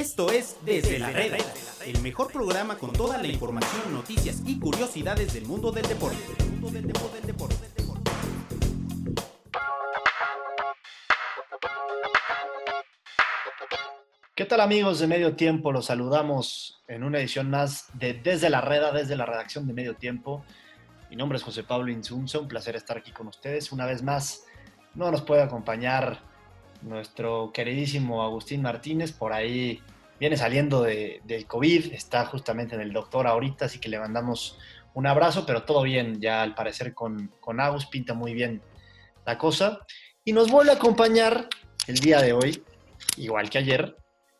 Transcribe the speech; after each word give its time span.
Esto 0.00 0.32
es 0.32 0.56
Desde 0.64 0.98
la 0.98 1.10
Reda, 1.10 1.36
el 1.84 2.00
mejor 2.00 2.32
programa 2.32 2.78
con 2.78 2.90
toda 2.90 3.18
la 3.18 3.26
información, 3.26 3.92
noticias 3.92 4.42
y 4.46 4.58
curiosidades 4.58 5.34
del 5.34 5.44
mundo 5.44 5.70
del 5.72 5.86
deporte. 5.86 6.16
¿Qué 14.34 14.46
tal 14.46 14.62
amigos 14.62 15.00
de 15.00 15.06
Medio 15.06 15.36
Tiempo? 15.36 15.70
Los 15.70 15.84
saludamos 15.84 16.82
en 16.88 17.04
una 17.04 17.18
edición 17.18 17.50
más 17.50 17.88
de 17.92 18.14
Desde 18.14 18.48
la 18.48 18.62
Reda, 18.62 18.92
desde 18.92 19.16
la 19.16 19.26
redacción 19.26 19.66
de 19.66 19.74
Medio 19.74 19.96
Tiempo. 19.96 20.46
Mi 21.10 21.16
nombre 21.16 21.36
es 21.36 21.44
José 21.44 21.62
Pablo 21.62 21.92
Insunza, 21.92 22.38
un 22.38 22.48
placer 22.48 22.74
estar 22.74 22.96
aquí 22.96 23.12
con 23.12 23.26
ustedes. 23.26 23.70
Una 23.70 23.84
vez 23.84 24.02
más, 24.02 24.44
no 24.94 25.10
nos 25.10 25.20
puede 25.20 25.42
acompañar 25.42 26.29
nuestro 26.82 27.50
queridísimo 27.52 28.22
Agustín 28.22 28.62
Martínez, 28.62 29.12
por 29.12 29.32
ahí 29.32 29.82
viene 30.18 30.36
saliendo 30.36 30.82
de, 30.82 31.20
del 31.24 31.46
COVID, 31.46 31.92
está 31.92 32.26
justamente 32.26 32.74
en 32.74 32.80
el 32.80 32.92
doctor 32.92 33.26
ahorita, 33.26 33.66
así 33.66 33.78
que 33.78 33.88
le 33.88 33.98
mandamos 33.98 34.58
un 34.94 35.06
abrazo, 35.06 35.46
pero 35.46 35.62
todo 35.62 35.82
bien, 35.82 36.20
ya 36.20 36.42
al 36.42 36.54
parecer 36.54 36.94
con, 36.94 37.32
con 37.40 37.60
Agus 37.60 37.86
pinta 37.86 38.14
muy 38.14 38.34
bien 38.34 38.60
la 39.24 39.38
cosa. 39.38 39.80
Y 40.24 40.32
nos 40.32 40.50
vuelve 40.50 40.72
a 40.72 40.74
acompañar 40.74 41.48
el 41.86 41.98
día 41.98 42.20
de 42.20 42.32
hoy, 42.32 42.62
igual 43.16 43.48
que 43.48 43.58
ayer, 43.58 43.96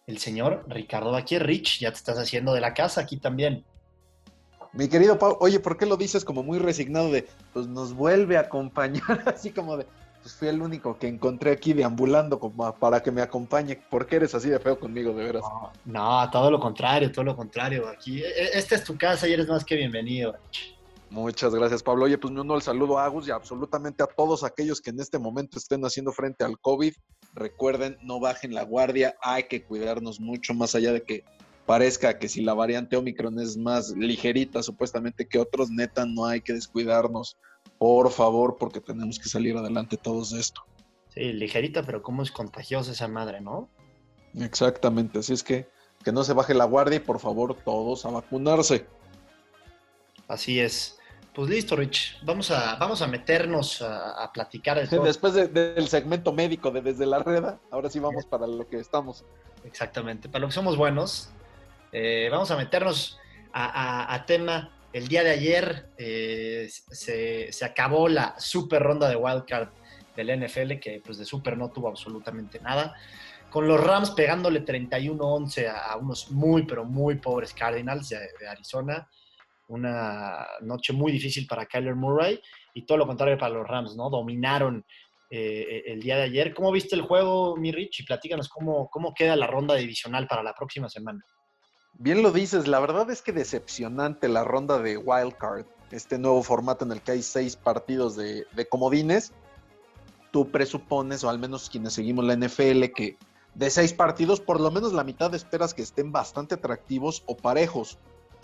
el 0.06 0.18
señor 0.18 0.64
Ricardo 0.68 1.12
Baquier. 1.12 1.46
Rich, 1.46 1.80
ya 1.80 1.90
te 1.90 1.96
estás 1.96 2.18
haciendo 2.18 2.52
de 2.52 2.60
la 2.60 2.74
casa 2.74 3.00
aquí 3.00 3.16
también. 3.16 3.64
Mi 4.72 4.88
querido 4.88 5.18
Pau, 5.18 5.36
oye, 5.40 5.58
¿por 5.58 5.76
qué 5.76 5.86
lo 5.86 5.96
dices 5.96 6.24
como 6.24 6.42
muy 6.42 6.58
resignado 6.58 7.10
de, 7.10 7.26
pues 7.52 7.66
nos 7.66 7.92
vuelve 7.94 8.36
a 8.36 8.40
acompañar, 8.40 9.22
así 9.26 9.50
como 9.50 9.76
de, 9.76 9.86
pues 10.22 10.34
fui 10.34 10.48
el 10.48 10.60
único 10.60 10.98
que 10.98 11.08
encontré 11.08 11.50
aquí 11.50 11.72
deambulando 11.72 12.38
como 12.38 12.74
para 12.76 13.02
que 13.02 13.10
me 13.10 13.22
acompañe. 13.22 13.76
¿Por 13.90 14.06
qué 14.06 14.16
eres 14.16 14.34
así 14.34 14.50
de 14.50 14.58
feo 14.58 14.78
conmigo, 14.78 15.12
de 15.12 15.24
veras? 15.24 15.42
No, 15.84 16.30
todo 16.30 16.50
lo 16.50 16.60
contrario, 16.60 17.10
todo 17.10 17.24
lo 17.24 17.36
contrario. 17.36 17.88
Aquí, 17.88 18.22
e, 18.22 18.26
e, 18.26 18.58
esta 18.58 18.74
es 18.74 18.84
tu 18.84 18.96
casa 18.98 19.26
y 19.26 19.32
eres 19.32 19.48
más 19.48 19.64
que 19.64 19.76
bienvenido. 19.76 20.36
Muchas 21.08 21.54
gracias, 21.54 21.82
Pablo. 21.82 22.04
Oye, 22.04 22.18
pues 22.18 22.32
me 22.32 22.40
uno 22.40 22.54
el 22.54 22.62
saludo 22.62 22.98
a 22.98 23.04
Agus 23.04 23.26
y 23.26 23.30
absolutamente 23.32 24.02
a 24.02 24.06
todos 24.06 24.44
aquellos 24.44 24.80
que 24.80 24.90
en 24.90 25.00
este 25.00 25.18
momento 25.18 25.58
estén 25.58 25.84
haciendo 25.84 26.12
frente 26.12 26.44
al 26.44 26.58
COVID. 26.60 26.94
Recuerden, 27.34 27.98
no 28.02 28.20
bajen 28.20 28.54
la 28.54 28.62
guardia, 28.62 29.16
hay 29.22 29.44
que 29.44 29.64
cuidarnos 29.64 30.20
mucho, 30.20 30.54
más 30.54 30.74
allá 30.74 30.92
de 30.92 31.02
que 31.02 31.24
parezca 31.66 32.18
que 32.18 32.28
si 32.28 32.42
la 32.42 32.54
variante 32.54 32.96
Omicron 32.96 33.40
es 33.40 33.56
más 33.56 33.90
ligerita 33.90 34.62
supuestamente 34.62 35.26
que 35.26 35.38
otros, 35.38 35.70
neta, 35.70 36.04
no 36.06 36.26
hay 36.26 36.40
que 36.42 36.52
descuidarnos 36.52 37.36
por 37.80 38.10
favor, 38.10 38.58
porque 38.60 38.78
tenemos 38.78 39.18
que 39.18 39.30
salir 39.30 39.56
adelante 39.56 39.96
todos 39.96 40.32
de 40.32 40.40
esto. 40.40 40.60
Sí, 41.08 41.32
ligerita, 41.32 41.82
pero 41.82 42.02
cómo 42.02 42.22
es 42.22 42.30
contagiosa 42.30 42.92
esa 42.92 43.08
madre, 43.08 43.40
¿no? 43.40 43.70
Exactamente, 44.34 45.20
así 45.20 45.32
es 45.32 45.42
que 45.42 45.66
que 46.04 46.12
no 46.12 46.24
se 46.24 46.32
baje 46.32 46.54
la 46.54 46.64
guardia 46.64 46.96
y 46.96 47.00
por 47.00 47.20
favor 47.20 47.54
todos 47.54 48.04
a 48.06 48.10
vacunarse. 48.10 48.86
Así 50.28 50.60
es. 50.60 50.98
Pues 51.34 51.48
listo, 51.48 51.76
Rich. 51.76 52.18
Vamos 52.22 52.50
a, 52.50 52.76
vamos 52.76 53.02
a 53.02 53.06
meternos 53.06 53.82
a, 53.82 54.30
platicar. 54.32 54.88
Después 54.88 55.34
del 55.34 55.88
segmento 55.88 56.32
médico 56.32 56.70
de 56.70 56.82
Desde 56.82 57.06
la 57.06 57.20
Reda, 57.20 57.60
ahora 57.70 57.88
sí 57.88 57.98
vamos 57.98 58.26
para 58.26 58.46
lo 58.46 58.68
que 58.68 58.78
estamos. 58.78 59.24
Exactamente, 59.64 60.28
para 60.28 60.40
lo 60.40 60.48
que 60.48 60.54
somos 60.54 60.76
buenos. 60.76 61.30
Eh, 61.92 62.28
vamos 62.30 62.50
a 62.50 62.56
meternos 62.56 63.18
a 63.52 64.24
tema 64.26 64.70
el 64.92 65.06
día 65.06 65.22
de 65.22 65.30
ayer 65.30 65.86
eh, 65.98 66.68
se, 66.68 67.64
acabó 67.64 68.08
la 68.08 68.38
super 68.38 68.82
ronda 68.82 69.08
de 69.08 69.16
wildcard 69.16 69.68
del 70.16 70.44
NFL, 70.44 70.78
que 70.80 71.00
pues 71.04 71.18
de 71.18 71.24
super 71.24 71.56
no 71.56 71.70
tuvo 71.70 71.88
absolutamente 71.88 72.60
nada. 72.60 72.94
Con 73.50 73.66
los 73.66 73.80
Rams 73.80 74.10
pegándole 74.10 74.64
31-11 74.64 75.68
a, 75.68 75.96
unos 75.96 76.30
muy, 76.30 76.64
pero 76.64 76.84
muy 76.84 77.16
pobres 77.16 77.54
Cardinals 77.54 78.08
de, 78.08 78.48
Arizona. 78.48 79.08
Una 79.68 80.46
noche 80.62 80.92
muy 80.92 81.12
difícil 81.12 81.46
para 81.46 81.66
Kyler 81.66 81.94
Murray 81.94 82.40
y 82.74 82.84
todo 82.84 82.98
lo 82.98 83.06
contrario 83.06 83.38
para 83.38 83.54
los 83.54 83.66
Rams, 83.66 83.94
¿no? 83.94 84.10
Dominaron 84.10 84.84
eh, 85.30 85.84
el 85.86 86.00
día 86.00 86.16
de 86.16 86.24
ayer. 86.24 86.52
¿Cómo 86.52 86.72
viste 86.72 86.96
el 86.96 87.02
juego, 87.02 87.56
mi 87.56 87.70
Rich? 87.70 88.00
Y 88.00 88.04
platícanos 88.04 88.48
cómo, 88.48 88.88
cómo 88.90 89.14
queda 89.14 89.36
la 89.36 89.46
ronda 89.46 89.76
divisional 89.76 90.26
para 90.26 90.42
la 90.42 90.54
próxima 90.54 90.88
semana. 90.88 91.24
Bien 92.02 92.22
lo 92.22 92.32
dices, 92.32 92.66
la 92.66 92.80
verdad 92.80 93.10
es 93.10 93.20
que 93.20 93.30
decepcionante 93.30 94.26
la 94.26 94.42
ronda 94.42 94.78
de 94.78 94.96
Wild 94.96 95.36
Card, 95.36 95.66
este 95.90 96.18
nuevo 96.18 96.42
formato 96.42 96.82
en 96.86 96.92
el 96.92 97.02
que 97.02 97.12
hay 97.12 97.22
seis 97.22 97.56
partidos 97.56 98.16
de, 98.16 98.46
comodines. 98.70 99.34
Tú 100.30 100.50
presupones, 100.50 101.24
o 101.24 101.28
al 101.28 101.38
menos 101.38 101.68
quienes 101.68 101.92
seguimos 101.92 102.24
la 102.24 102.36
NFL, 102.36 102.84
que 102.96 103.18
de 103.54 103.68
seis 103.68 103.92
partidos, 103.92 104.40
por 104.40 104.62
lo 104.62 104.70
menos 104.70 104.94
la 104.94 105.04
mitad 105.04 105.34
esperas 105.34 105.74
que 105.74 105.82
estén 105.82 106.10
bastante 106.10 106.54
atractivos 106.54 107.22
o 107.26 107.36
parejos. 107.36 107.98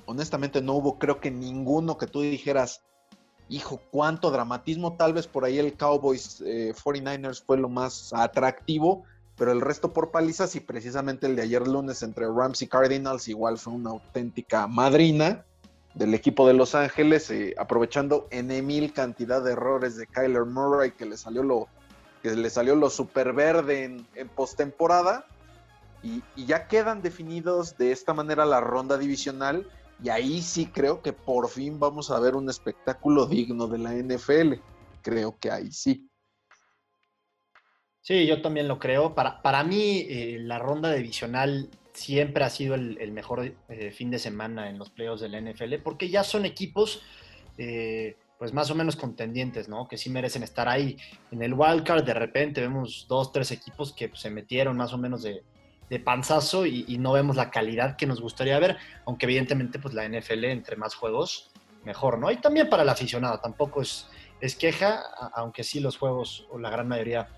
Honestamente 0.04 0.60
no 0.60 0.74
hubo 0.74 0.98
creo 0.98 1.18
que 1.18 1.30
ninguno 1.30 1.96
que 1.96 2.06
tú 2.06 2.20
dijeras, 2.20 2.82
hijo, 3.48 3.80
cuánto 3.90 4.30
dramatismo, 4.30 4.96
tal 4.98 5.14
vez 5.14 5.26
por 5.26 5.46
ahí 5.46 5.58
el 5.58 5.78
Cowboys 5.78 6.42
49ers 6.42 7.38
eh, 7.38 7.42
fue 7.46 7.56
lo 7.56 7.70
más 7.70 8.12
atractivo, 8.12 9.04
pero 9.36 9.52
el 9.52 9.60
resto 9.60 9.92
por 9.92 10.10
palizas 10.10 10.56
y 10.56 10.60
precisamente 10.60 11.26
el 11.26 11.36
de 11.36 11.42
ayer 11.42 11.66
lunes 11.66 12.02
entre 12.02 12.26
Rams 12.26 12.62
y 12.62 12.69
Cardinals 12.69 13.28
igual 13.28 13.58
fue 13.58 13.74
una 13.74 13.91
auténtica 13.91 14.66
madrina 14.66 15.44
del 15.94 16.14
equipo 16.14 16.47
de 16.47 16.54
Los 16.54 16.74
Ángeles, 16.74 17.30
eh, 17.30 17.54
aprovechando 17.58 18.28
en 18.30 18.66
mil 18.66 18.92
cantidad 18.92 19.42
de 19.42 19.52
errores 19.52 19.97
de 19.97 20.06
Kyler 20.06 20.44
Murray 20.44 20.92
que 20.92 21.06
le 21.06 21.16
salió 21.16 21.42
lo 21.42 21.69
que 22.22 22.34
le 22.34 22.50
salió 22.50 22.74
lo 22.74 22.91
super 22.91 23.32
verde 23.32 23.84
en, 23.84 24.06
en 24.14 24.28
postemporada 24.28 25.26
y, 26.03 26.22
y 26.34 26.47
ya 26.47 26.66
quedan 26.66 27.03
definidos 27.03 27.76
de 27.76 27.92
esta 27.92 28.14
manera 28.14 28.44
la 28.44 28.60
ronda 28.60 28.98
divisional 28.98 29.66
y 30.03 30.08
ahí 30.08 30.42
sí 30.42 30.66
creo 30.66 31.03
que 31.03 31.12
por 31.12 31.48
fin 31.48 31.78
vamos 31.78 32.10
a 32.10 32.20
ver 32.20 32.34
un 32.34 32.50
espectáculo 32.50 33.26
digno 33.26 33.66
de 33.66 33.78
la 33.78 33.94
NFL, 33.94 34.54
creo 35.03 35.38
que 35.38 35.50
ahí 35.50 35.70
sí. 35.72 36.08
Sí, 38.06 38.24
yo 38.24 38.40
también 38.40 38.68
lo 38.68 38.78
creo. 38.78 39.16
Para, 39.16 39.42
para 39.42 39.64
mí, 39.64 40.06
eh, 40.08 40.38
la 40.40 40.60
ronda 40.60 40.92
divisional 40.92 41.68
siempre 41.92 42.44
ha 42.44 42.50
sido 42.50 42.76
el, 42.76 43.10
mejor 43.10 43.52
eh, 43.68 43.90
fin 43.90 44.12
de 44.12 44.20
semana 44.20 44.70
en 44.70 44.78
los 44.78 44.90
playoffs 44.90 45.22
del 45.22 45.34
NFL, 45.44 45.82
porque 45.82 46.08
ya 46.08 46.22
son 46.22 46.44
equipos, 46.44 47.02
eh, 47.58 48.14
pues 48.38 48.52
más 48.52 48.70
o 48.70 48.76
menos 48.76 48.94
contendientes, 48.94 49.68
¿no? 49.68 49.88
Que 49.88 49.98
sí 49.98 50.08
merecen 50.08 50.44
estar 50.44 50.68
ahí. 50.68 50.96
En 51.32 51.42
el 51.42 51.54
wildcard, 51.54 52.04
de 52.04 52.14
repente 52.14 52.60
vemos 52.60 53.06
dos, 53.08 53.32
tres 53.32 53.50
equipos 53.50 53.92
que 53.92 54.08
se 54.14 54.30
metieron 54.30 54.76
más 54.76 54.92
o 54.92 54.98
menos 54.98 55.24
de, 55.24 55.42
panzazo 56.04 56.64
y, 56.64 56.98
no 56.98 57.10
vemos 57.10 57.34
la 57.34 57.50
calidad 57.50 57.96
que 57.96 58.06
nos 58.06 58.20
gustaría 58.20 58.56
ver, 58.60 58.76
aunque 59.04 59.26
evidentemente, 59.26 59.80
pues 59.80 59.94
la 59.94 60.08
NFL, 60.08 60.44
entre 60.44 60.76
más 60.76 60.94
juegos, 60.94 61.50
mejor, 61.84 62.20
¿no? 62.20 62.30
Y 62.30 62.36
también 62.36 62.68
para 62.68 62.84
el 62.84 62.88
aficionado, 62.88 63.40
tampoco 63.40 63.82
es, 63.82 64.08
es 64.40 64.54
queja, 64.54 65.02
aunque 65.34 65.64
sí 65.64 65.80
los 65.80 65.98
juegos, 65.98 66.46
o 66.50 66.58
la 66.60 66.70
gran 66.70 66.86
mayoría, 66.86 67.28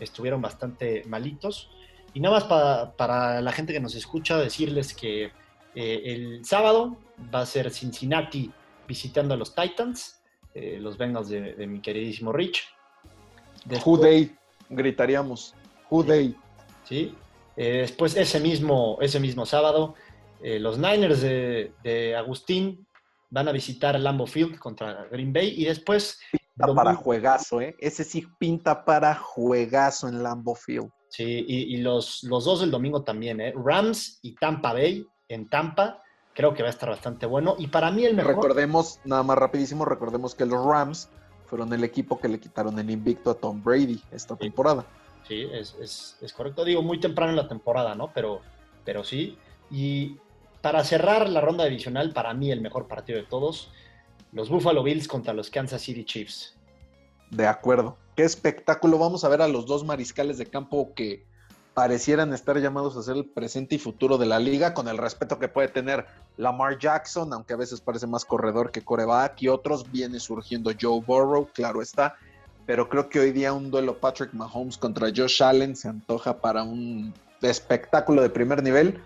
estuvieron 0.00 0.42
bastante 0.42 1.04
malitos. 1.06 1.70
Y 2.12 2.20
nada 2.20 2.36
más 2.36 2.92
para, 2.96 3.40
la 3.40 3.52
gente 3.52 3.72
que 3.72 3.80
nos 3.80 3.94
escucha, 3.94 4.38
decirles 4.38 4.94
que 4.94 5.32
eh, 5.74 6.02
el 6.04 6.44
sábado 6.44 6.96
va 7.34 7.40
a 7.40 7.46
ser 7.46 7.70
Cincinnati 7.70 8.50
visitando 8.86 9.34
a 9.34 9.36
los 9.36 9.54
Titans, 9.54 10.20
eh, 10.54 10.78
los 10.80 10.96
Bengals 10.96 11.28
de, 11.28 11.66
mi 11.66 11.80
queridísimo 11.80 12.32
Rich. 12.32 12.68
Después, 13.64 14.00
Day, 14.00 14.36
gritaríamos. 14.68 15.54
Who 15.90 16.04
Day. 16.04 16.36
Sí. 16.84 17.14
Eh, 17.56 17.78
después, 17.78 18.16
ese 18.16 18.38
mismo, 18.40 18.98
ese 19.00 19.18
mismo 19.20 19.46
sábado, 19.46 19.94
los 20.42 20.76
Niners 20.76 21.22
de, 21.22 21.72
de, 21.82 22.14
Agustín 22.14 22.86
van 23.30 23.48
a 23.48 23.52
visitar 23.52 23.98
Lambeau 23.98 24.26
Field 24.26 24.58
contra 24.58 25.08
Green 25.10 25.32
Bay 25.32 25.54
y 25.56 25.64
después 25.64 26.20
Pinta 26.56 26.74
para 26.74 26.94
juegazo, 26.94 27.60
¿eh? 27.60 27.74
Ese 27.80 28.04
sí 28.04 28.26
pinta 28.38 28.84
para 28.84 29.14
juegazo 29.16 30.08
en 30.08 30.22
Lambeau 30.22 30.54
Field. 30.54 30.90
Sí, 31.08 31.44
y, 31.46 31.76
los, 31.78 32.24
los 32.24 32.44
dos 32.44 32.60
del 32.60 32.70
domingo 32.70 33.02
también, 33.02 33.40
¿eh? 33.40 33.52
Rams 33.56 34.18
y 34.22 34.34
Tampa 34.34 34.72
Bay 34.72 35.06
en 35.28 35.48
Tampa. 35.48 36.02
Creo 36.32 36.54
que 36.54 36.62
va 36.62 36.68
a 36.68 36.72
estar 36.72 36.88
bastante 36.88 37.26
bueno. 37.26 37.54
Y 37.58 37.68
para 37.68 37.90
mí 37.90 38.04
el 38.04 38.14
mejor. 38.14 38.34
Recordemos, 38.34 38.98
nada 39.04 39.22
más 39.22 39.38
rapidísimo, 39.38 39.84
recordemos 39.84 40.34
que 40.34 40.44
los 40.44 40.64
Rams 40.64 41.08
fueron 41.46 41.72
el 41.72 41.84
equipo 41.84 42.18
que 42.18 42.28
le 42.28 42.40
quitaron 42.40 42.78
el 42.78 42.90
invicto 42.90 43.30
a 43.30 43.34
Tom 43.34 43.62
Brady 43.62 44.02
esta 44.10 44.34
temporada. 44.34 44.84
Sí, 45.26 45.48
es, 45.52 46.34
correcto. 46.36 46.64
Digo, 46.64 46.82
muy 46.82 46.98
temprano 47.00 47.30
en 47.30 47.36
la 47.36 47.48
temporada, 47.48 47.94
¿no? 47.94 48.12
Pero, 48.12 48.40
pero 48.84 49.04
sí. 49.04 49.38
Y 49.70 50.18
para 50.60 50.82
cerrar 50.84 51.28
la 51.28 51.40
ronda 51.40 51.64
divisional, 51.64 52.12
para 52.12 52.34
mí 52.34 52.50
el 52.50 52.60
mejor 52.60 52.88
partido 52.88 53.18
de 53.18 53.24
todos 53.24 53.70
los 54.34 54.50
Buffalo 54.50 54.82
Bills 54.82 55.08
contra 55.08 55.32
los 55.32 55.48
Kansas 55.48 55.80
City 55.80 56.04
Chiefs. 56.04 56.54
De 57.30 57.46
acuerdo. 57.46 57.96
Qué 58.16 58.24
espectáculo. 58.24 58.98
Vamos 58.98 59.24
a 59.24 59.28
ver 59.28 59.40
a 59.40 59.48
los 59.48 59.64
dos 59.66 59.84
mariscales 59.84 60.38
de 60.38 60.46
campo 60.46 60.92
que 60.94 61.24
parecieran 61.72 62.32
estar 62.32 62.58
llamados 62.58 62.96
a 62.96 63.02
ser 63.02 63.16
el 63.16 63.24
presente 63.24 63.76
y 63.76 63.78
futuro 63.78 64.18
de 64.18 64.26
la 64.26 64.38
liga, 64.38 64.74
con 64.74 64.88
el 64.88 64.98
respeto 64.98 65.38
que 65.38 65.48
puede 65.48 65.68
tener 65.68 66.06
Lamar 66.36 66.78
Jackson, 66.78 67.32
aunque 67.32 67.54
a 67.54 67.56
veces 67.56 67.80
parece 67.80 68.06
más 68.06 68.24
corredor 68.24 68.70
que 68.70 68.82
coreback, 68.82 69.40
y 69.42 69.48
otros 69.48 69.90
viene 69.90 70.20
surgiendo 70.20 70.70
Joe 70.80 71.00
Burrow, 71.00 71.48
claro 71.52 71.80
está. 71.80 72.16
Pero 72.66 72.88
creo 72.88 73.08
que 73.08 73.20
hoy 73.20 73.32
día 73.32 73.52
un 73.52 73.70
duelo 73.70 73.98
Patrick 73.98 74.32
Mahomes 74.32 74.78
contra 74.78 75.08
Josh 75.14 75.42
Allen 75.42 75.76
se 75.76 75.88
antoja 75.88 76.40
para 76.40 76.62
un 76.62 77.12
espectáculo 77.42 78.22
de 78.22 78.30
primer 78.30 78.62
nivel 78.62 79.02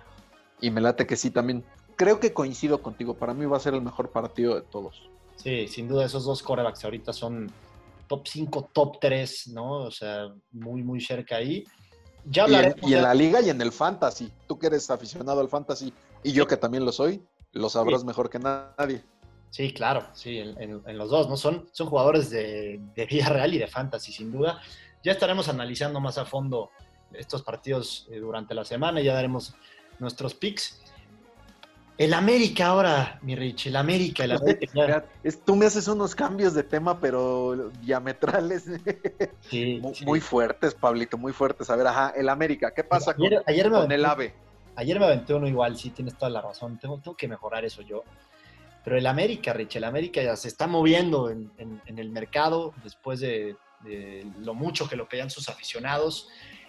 Y 0.61 0.71
me 0.71 0.81
late 0.81 1.07
que 1.07 1.17
sí 1.17 1.31
también. 1.31 1.65
Creo 1.97 2.21
que 2.21 2.33
coincido 2.33 2.83
contigo. 2.83 3.15
Para 3.15 3.35
mí 3.35 3.47
va 3.47 3.57
a 3.57 3.61
ser 3.61 3.75
el 3.75 3.83
mejor 3.83 4.11
partido 4.11 4.55
de 4.55 4.63
todos. 4.63 5.11
Sí, 5.39 5.67
sin 5.69 5.89
duda 5.89 6.05
esos 6.05 6.25
dos 6.25 6.43
corebacks 6.43 6.85
ahorita 6.85 7.13
son 7.13 7.51
top 8.07 8.27
5, 8.27 8.71
top 8.73 8.99
3, 9.01 9.49
¿no? 9.49 9.85
O 9.85 9.91
sea, 9.91 10.33
muy, 10.51 10.83
muy 10.83 11.01
cerca 11.01 11.37
ahí. 11.37 11.65
Ya 12.25 12.47
y, 12.49 12.95
en, 12.95 13.03
la 13.03 13.15
liga 13.15 13.41
y 13.41 13.49
en 13.49 13.61
el 13.61 13.73
fantasy. 13.73 14.31
Tú 14.47 14.59
que 14.59 14.67
eres 14.67 14.91
aficionado 14.91 15.41
al 15.41 15.49
fantasy 15.49 15.93
y 16.23 16.33
yo 16.33 16.47
que 16.47 16.57
también 16.57 16.85
lo 16.85 16.93
soy, 16.93 17.23
lo 17.53 17.71
sabrás 17.71 18.05
mejor 18.05 18.29
que 18.29 18.39
nadie. 18.39 19.03
Sí, 19.51 19.73
claro, 19.73 20.07
sí, 20.13 20.39
en, 20.39 20.99
los 20.99 21.09
dos, 21.09 21.29
¿no? 21.29 21.37
Son, 21.37 21.69
son 21.73 21.89
jugadores 21.89 22.29
de, 22.29 22.81
de 22.95 23.07
vida 23.07 23.29
real 23.31 23.55
y 23.55 23.59
de 23.59 23.67
fantasy, 23.67 24.13
sin 24.13 24.31
duda. 24.31 24.61
Ya 25.03 25.13
estaremos 25.13 25.49
analizando 25.49 26.01
más 26.01 26.19
a 26.19 26.27
fondo 26.27 26.71
estos 27.13 27.43
partidos 27.43 28.07
eh, 28.11 28.19
durante 28.19 28.55
la 28.55 28.65
semana, 28.65 29.01
y 29.01 29.05
ya 29.05 29.15
daremos 29.15 29.55
nuestros 29.99 30.35
picks. 30.35 30.83
El 31.99 32.15
América 32.15 32.69
ahora, 32.69 33.19
mi 33.23 33.35
Rich, 33.35 33.67
el 33.67 33.77
América, 33.77 34.23
el 34.23 34.31
América. 34.31 35.05
tú 35.45 35.57
me 35.57 35.67
haces 35.67 35.89
unos 35.89 36.15
cambios 36.15 36.55
de 36.55 36.63
tema, 36.63 37.01
pero 37.01 37.73
diametrales. 37.83 38.67
muy, 40.07 40.21
fuertes, 40.21 40.77
Pablito, 40.77 41.19
muy 41.19 41.33
fuertes. 41.33 41.69
A 41.71 41.75
ver, 41.75 41.89
ajá, 41.89 42.13
el 42.17 42.29
América, 42.29 42.73
¿qué 42.73 42.85
pasa 42.85 43.15
con, 43.15 43.27
el 43.27 44.05
AVE? 44.05 44.33
Ayer 44.77 45.01
me 45.01 45.07
aventé 45.07 45.35
uno 45.35 45.49
igual, 45.49 45.77
sí, 45.77 45.91
tienes 45.91 46.17
toda 46.17 46.31
la 46.31 46.41
razón. 46.41 46.79
Tengo, 46.79 47.01
tengo 47.01 47.17
que 47.17 47.27
mejorar 47.27 47.65
eso 47.65 47.83
yo. 47.83 48.05
Pero 48.85 48.97
el 48.97 49.07
América, 49.09 49.53
Rich, 49.53 49.75
el 49.75 49.85
América 49.85 50.23
ya 50.23 50.37
se 50.37 50.47
está 50.47 50.69
moviendo 50.69 51.31
en, 51.31 51.51
el 51.85 52.11
mercado 52.11 52.75
después 52.85 53.19
de, 53.19 53.57
de, 53.81 54.25
lo 54.39 54.55
mucho 54.55 54.89
que 54.89 54.95
lo 54.95 55.09
pedían 55.09 55.31
sus 55.31 55.49
aficionados. 55.49 56.29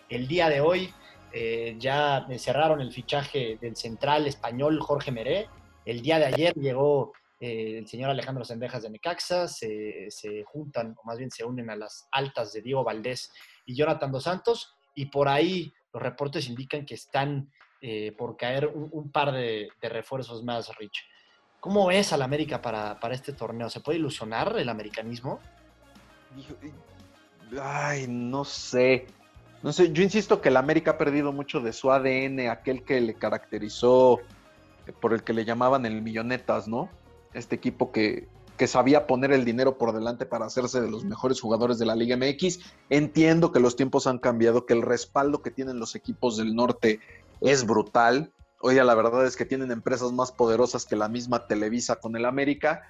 El 0.09 0.27
día 0.27 0.49
de 0.49 0.59
hoy 0.59 0.91
eh, 1.31 1.75
ya 1.77 2.27
cerraron 2.37 2.81
el 2.81 2.91
fichaje 2.91 3.57
del 3.61 3.75
central 3.75 4.27
español 4.27 4.79
Jorge 4.79 5.11
Meré. 5.11 5.47
El 5.85 6.01
día 6.01 6.19
de 6.19 6.25
ayer 6.25 6.53
llegó 6.55 7.13
eh, 7.39 7.77
el 7.77 7.87
señor 7.87 8.09
Alejandro 8.09 8.43
Sendejas 8.43 8.83
de 8.83 8.89
Necaxa, 8.89 9.47
se, 9.47 10.09
juntan, 10.45 10.95
o 11.01 11.05
más 11.05 11.17
bien 11.17 11.31
se 11.31 11.45
unen 11.45 11.69
a 11.69 11.75
las 11.75 12.07
altas 12.11 12.51
de 12.51 12.61
Diego 12.61 12.83
Valdés 12.83 13.31
y 13.65 13.75
Jonathan 13.75 14.11
Dos 14.11 14.23
Santos, 14.23 14.75
y 14.93 15.05
por 15.05 15.29
ahí 15.29 15.73
los 15.93 16.03
reportes 16.03 16.47
indican 16.47 16.85
que 16.85 16.95
están 16.95 17.51
eh, 17.81 18.11
por 18.17 18.35
caer 18.35 18.67
un, 18.67 19.09
par 19.11 19.31
de, 19.31 19.69
refuerzos 19.81 20.43
más, 20.43 20.75
Rich. 20.77 21.05
¿Cómo 21.61 21.87
ves 21.87 22.11
al 22.11 22.23
América 22.23 22.61
para, 22.61 22.99
para 22.99 23.15
este 23.15 23.31
torneo? 23.31 23.69
¿Se 23.69 23.79
puede 23.79 23.99
ilusionar 23.99 24.57
el 24.57 24.67
americanismo? 24.67 25.39
Ay, 27.61 28.05
no 28.07 28.43
sé. 28.43 29.07
No 29.61 29.73
sé, 29.73 29.91
yo 29.91 30.03
insisto 30.03 30.39
que 30.39 30.49
el 30.49 30.57
América 30.57 30.91
ha 30.91 30.97
perdido 30.97 31.33
mucho 31.33 31.59
de 31.59 31.73
su 31.73 31.91
ADN, 31.91 32.49
aquel 32.49 32.83
que 32.83 33.01
le 33.01 33.13
caracterizó, 33.13 34.19
eh, 34.87 34.93
por 34.99 35.13
el 35.13 35.23
que 35.23 35.33
le 35.33 35.43
llamaban 35.43 35.85
el 35.85 36.01
Millonetas, 36.01 36.67
¿no? 36.67 36.89
Este 37.33 37.55
equipo 37.55 37.91
que, 37.91 38.27
que 38.57 38.67
sabía 38.67 39.05
poner 39.05 39.33
el 39.33 39.43
dinero 39.43 39.77
por 39.77 39.93
delante 39.93 40.25
para 40.25 40.45
hacerse 40.45 40.79
de 40.79 40.89
los 40.89 41.03
mejores 41.03 41.41
jugadores 41.41 41.77
de 41.77 41.85
la 41.85 41.95
Liga 41.95 42.15
MX. 42.15 42.59
Entiendo 42.89 43.51
que 43.51 43.59
los 43.59 43.75
tiempos 43.75 44.07
han 44.07 44.17
cambiado, 44.17 44.65
que 44.65 44.73
el 44.73 44.81
respaldo 44.81 45.41
que 45.41 45.51
tienen 45.51 45.79
los 45.79 45.95
equipos 45.95 46.37
del 46.37 46.55
norte 46.55 47.01
es 47.41 47.65
brutal. 47.65 48.31
Oye, 48.61 48.81
la 48.83 48.95
verdad 48.95 49.25
es 49.25 49.35
que 49.35 49.45
tienen 49.45 49.71
empresas 49.71 50.11
más 50.13 50.31
poderosas 50.31 50.85
que 50.85 50.95
la 50.95 51.09
misma 51.09 51.47
Televisa 51.47 51.97
con 51.97 52.15
el 52.15 52.25
América, 52.25 52.83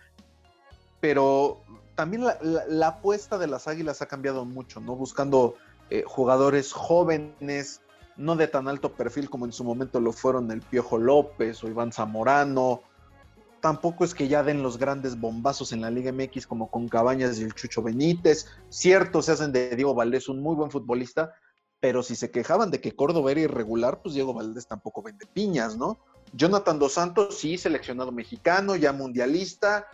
pero 1.00 1.62
también 1.96 2.26
la, 2.26 2.38
la 2.68 2.88
apuesta 2.88 3.38
de 3.38 3.48
las 3.48 3.68
Águilas 3.68 4.02
ha 4.02 4.08
cambiado 4.08 4.46
mucho, 4.46 4.80
¿no? 4.80 4.96
Buscando 4.96 5.56
eh, 5.90 6.04
jugadores 6.06 6.72
jóvenes, 6.72 7.82
no 8.16 8.36
de 8.36 8.48
tan 8.48 8.68
alto 8.68 8.94
perfil 8.94 9.30
como 9.30 9.46
en 9.46 9.54
su 9.54 9.64
momento 9.64 10.00
lo 10.00 10.12
fueron 10.12 10.52
el 10.52 10.62
Piojo 10.62 10.98
López 10.98 11.64
o 11.64 11.68
Iván 11.68 11.92
Zamorano. 11.92 12.82
Tampoco 13.62 14.06
es 14.06 14.14
que 14.14 14.28
ya 14.28 14.44
den 14.44 14.62
los 14.62 14.78
grandes 14.78 15.20
bombazos 15.20 15.72
en 15.72 15.82
la 15.82 15.90
Liga 15.90 16.12
MX 16.12 16.48
como 16.48 16.70
con 16.70 16.88
Cabañas 16.88 17.40
y 17.40 17.44
el 17.44 17.54
Chucho 17.54 17.82
Benítez. 17.82 18.48
Cierto, 18.70 19.22
se 19.22 19.32
hacen 19.32 19.52
de 19.52 19.76
Diego 19.76 19.96
Valdés 19.96 20.30
un 20.30 20.42
muy 20.42 20.56
buen 20.56 20.70
futbolista, 20.70 21.34
pero 21.80 22.04
si 22.04 22.16
se 22.16 22.30
quejaban 22.30 22.72
de 22.72 22.82
que 22.82 22.96
Córdoba 22.96 23.32
era 23.32 23.42
irregular, 23.42 24.02
pues 24.02 24.16
Diego 24.16 24.34
Valdés 24.34 24.68
tampoco 24.68 25.02
vende 25.02 25.26
piñas, 25.26 25.78
¿no? 25.78 25.98
Jonathan 26.34 26.78
Dos 26.78 26.94
Santos, 26.94 27.38
sí, 27.38 27.58
seleccionado 27.58 28.12
mexicano, 28.12 28.76
ya 28.76 28.94
mundialista, 28.94 29.88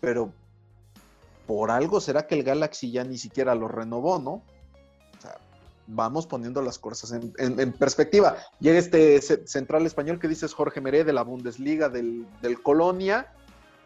pero 0.00 0.32
por 1.46 1.70
algo 1.70 2.00
será 2.00 2.26
que 2.26 2.34
el 2.34 2.44
Galaxy 2.44 2.90
ya 2.90 3.04
ni 3.04 3.18
siquiera 3.18 3.54
lo 3.54 3.68
renovó, 3.68 4.18
¿no? 4.18 4.42
Vamos 5.86 6.26
poniendo 6.26 6.62
las 6.62 6.78
cosas 6.78 7.12
en, 7.12 7.72
perspectiva. 7.72 8.36
Llega 8.60 8.78
este 8.78 9.20
central 9.20 9.86
español 9.86 10.18
que 10.18 10.28
dices 10.28 10.52
Jorge 10.52 10.80
Meré 10.80 11.04
de 11.04 11.12
la 11.12 11.22
Bundesliga 11.22 11.88
del, 11.88 12.26
Colonia, 12.62 13.32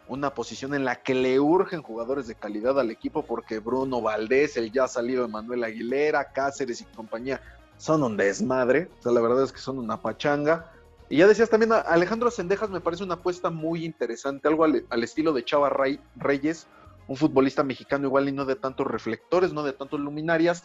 una 0.07 0.33
posición 0.33 0.73
en 0.73 0.83
la 0.83 1.01
que 1.01 1.13
le 1.13 1.39
urgen 1.39 1.81
jugadores 1.81 2.27
de 2.27 2.35
calidad 2.35 2.79
al 2.79 2.91
equipo 2.91 3.23
porque 3.23 3.59
Bruno 3.59 4.01
Valdés, 4.01 4.57
el 4.57 4.71
ya 4.71 4.87
salido 4.87 5.27
Manuel 5.27 5.63
Aguilera, 5.63 6.31
Cáceres 6.31 6.81
y 6.81 6.85
compañía 6.85 7.41
son 7.77 8.03
un 8.03 8.17
desmadre, 8.17 8.89
o 8.99 9.01
sea, 9.01 9.11
la 9.11 9.21
verdad 9.21 9.43
es 9.43 9.51
que 9.51 9.59
son 9.59 9.79
una 9.79 10.01
pachanga. 10.01 10.71
Y 11.09 11.17
ya 11.17 11.27
decías 11.27 11.49
también, 11.49 11.71
Alejandro 11.73 12.31
Sendejas 12.31 12.69
me 12.69 12.79
parece 12.79 13.03
una 13.03 13.15
apuesta 13.15 13.49
muy 13.49 13.83
interesante, 13.83 14.47
algo 14.47 14.63
al, 14.63 14.85
al 14.89 15.03
estilo 15.03 15.33
de 15.33 15.43
Chava 15.43 15.69
Reyes, 16.15 16.67
un 17.07 17.17
futbolista 17.17 17.63
mexicano 17.63 18.07
igual 18.07 18.29
y 18.29 18.31
no 18.31 18.45
de 18.45 18.55
tantos 18.55 18.87
reflectores, 18.87 19.51
no 19.51 19.63
de 19.63 19.73
tantos 19.73 19.99
luminarias, 19.99 20.63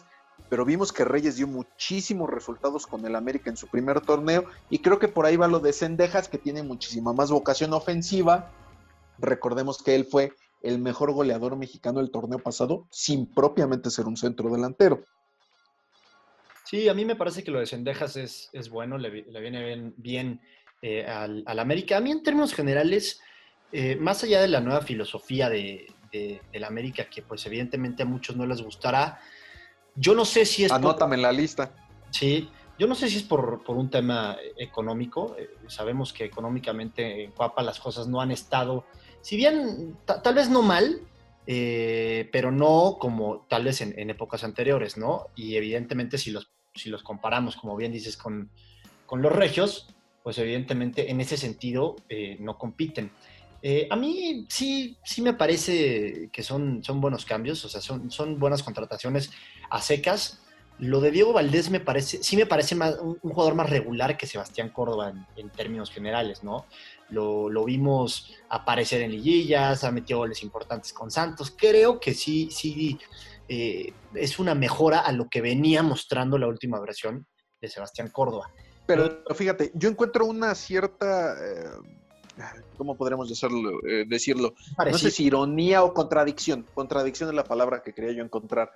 pero 0.49 0.65
vimos 0.65 0.93
que 0.93 1.05
Reyes 1.05 1.35
dio 1.35 1.47
muchísimos 1.47 2.29
resultados 2.29 2.87
con 2.87 3.05
el 3.05 3.15
América 3.15 3.49
en 3.49 3.57
su 3.57 3.67
primer 3.67 4.01
torneo 4.01 4.45
y 4.69 4.79
creo 4.79 4.99
que 4.99 5.07
por 5.07 5.25
ahí 5.25 5.35
va 5.35 5.47
lo 5.47 5.59
de 5.59 5.73
Sendejas 5.73 6.29
que 6.29 6.37
tiene 6.37 6.63
muchísima 6.63 7.13
más 7.13 7.31
vocación 7.31 7.73
ofensiva. 7.73 8.51
Recordemos 9.19 9.81
que 9.81 9.95
él 9.95 10.05
fue 10.05 10.33
el 10.61 10.79
mejor 10.79 11.11
goleador 11.11 11.55
mexicano 11.55 11.99
del 11.99 12.11
torneo 12.11 12.39
pasado 12.39 12.87
sin 12.91 13.25
propiamente 13.25 13.89
ser 13.89 14.05
un 14.05 14.17
centro 14.17 14.49
delantero. 14.49 15.03
Sí, 16.65 16.89
a 16.89 16.93
mí 16.93 17.05
me 17.05 17.15
parece 17.15 17.43
que 17.43 17.51
lo 17.51 17.59
de 17.59 17.65
Sendejas 17.65 18.17
es, 18.17 18.69
bueno, 18.69 18.97
le, 18.97 19.09
viene 19.09 19.93
bien, 19.95 20.41
eh, 20.81 21.05
al, 21.05 21.59
América. 21.59 21.97
A 21.97 22.01
mí 22.01 22.11
en 22.11 22.23
términos 22.23 22.53
generales, 22.53 23.21
eh, 23.71 23.95
más 23.95 24.23
allá 24.23 24.41
de 24.41 24.49
la 24.49 24.59
nueva 24.59 24.81
filosofía 24.81 25.49
de, 25.49 25.87
del 26.11 26.63
América, 26.63 27.09
que 27.09 27.21
pues 27.21 27.45
evidentemente 27.45 28.03
a 28.03 28.05
muchos 28.05 28.35
no 28.35 28.45
les 28.45 28.61
gustará, 28.61 29.19
yo 29.97 30.15
no 30.15 30.23
sé 30.23 30.45
si 30.45 30.63
es... 30.63 30.71
Anótame 30.71 31.15
en 31.15 31.23
la 31.23 31.31
lista. 31.31 31.73
Sí, 32.11 32.49
yo 32.79 32.87
no 32.87 32.95
sé 32.95 33.09
si 33.09 33.17
es 33.17 33.23
por, 33.23 33.61
un 33.67 33.89
tema 33.89 34.37
económico. 34.57 35.35
Eh, 35.37 35.49
sabemos 35.67 36.13
que 36.13 36.23
económicamente 36.25 37.23
en 37.23 37.31
Cuapa 37.31 37.63
las 37.63 37.79
cosas 37.79 38.07
no 38.07 38.21
han 38.21 38.31
estado, 38.31 38.85
si 39.21 39.35
bien 39.35 39.97
tal 40.05 40.35
vez 40.35 40.49
no 40.49 40.61
mal, 40.61 41.01
eh, 41.47 42.29
pero 42.31 42.51
no 42.51 42.97
como 42.99 43.45
tal 43.49 43.63
vez 43.65 43.81
en, 43.81 44.09
épocas 44.09 44.43
anteriores, 44.43 44.97
¿no? 44.97 45.27
Y 45.35 45.55
evidentemente 45.55 46.17
si 46.17 46.31
los, 46.31 46.51
si 46.75 46.89
los 46.89 47.03
comparamos, 47.03 47.57
como 47.57 47.75
bien 47.75 47.91
dices, 47.91 48.15
con, 48.15 48.51
los 49.11 49.31
regios, 49.31 49.87
pues 50.23 50.37
evidentemente 50.37 51.09
en 51.09 51.19
ese 51.21 51.37
sentido 51.37 51.95
eh, 52.09 52.37
no 52.39 52.57
compiten. 52.57 53.11
A 53.89 53.95
mí 53.95 54.45
sí, 54.49 54.97
sí 55.03 55.21
me 55.21 55.33
parece 55.33 56.29
que 56.31 56.43
son, 56.43 56.83
son 56.83 57.01
buenos 57.01 57.25
cambios, 57.25 57.63
o 57.65 57.69
sea, 57.69 57.81
son, 57.81 58.11
son 58.11 58.39
buenas 58.39 58.63
contrataciones 58.63 59.31
a 59.69 59.81
secas. 59.81 60.41
Lo 60.79 61.01
de 61.01 61.09
Diego 61.09 61.33
Valdés 61.33 61.71
me 61.71 61.79
parece, 61.79 62.21
sí 62.21 62.37
me 62.37 62.45
parece 62.45 62.75
más, 62.75 62.97
un, 62.99 63.17
jugador 63.19 63.55
más 63.55 63.69
regular 63.69 64.15
que 64.15 64.27
Sebastián 64.27 64.69
Córdoba 64.69 65.11
en, 65.35 65.49
términos 65.49 65.89
generales, 65.89 66.43
¿no? 66.43 66.65
Lo, 67.09 67.65
vimos 67.65 68.35
aparecer 68.49 69.01
en 69.01 69.11
liguillas, 69.11 69.83
ha 69.83 69.91
metido 69.91 70.19
goles 70.19 70.43
importantes 70.43 70.93
con 70.93 71.09
Santos. 71.09 71.53
Creo 71.57 71.99
que 71.99 72.13
sí, 72.13 72.49
sí, 72.51 72.99
eh, 73.47 73.91
es 74.13 74.37
una 74.37 74.53
mejora 74.53 74.99
a 74.99 75.11
lo 75.11 75.29
que 75.29 75.41
venía 75.41 75.81
mostrando 75.81 76.37
la 76.37 76.47
última 76.47 76.79
versión 76.79 77.25
de 77.59 77.69
Sebastián 77.69 78.09
Córdoba. 78.11 78.51
Pero 78.85 79.23
fíjate, 79.33 79.71
yo 79.73 79.89
encuentro 79.89 80.25
una 80.25 80.53
cierta, 80.53 81.33
eh, 81.33 81.71
¿cómo 82.77 82.95
podríamos 82.95 83.29
decirlo? 83.29 83.79
Eh, 83.87 84.05
decirlo? 84.07 84.53
No 84.77 84.97
sé 84.97 85.11
si 85.11 85.25
ironía 85.25 85.83
o 85.83 85.93
contradicción. 85.93 86.65
Contradicción 86.73 87.29
es 87.29 87.35
la 87.35 87.43
palabra 87.43 87.81
que 87.81 87.93
quería 87.93 88.11
yo 88.11 88.23
encontrar 88.23 88.71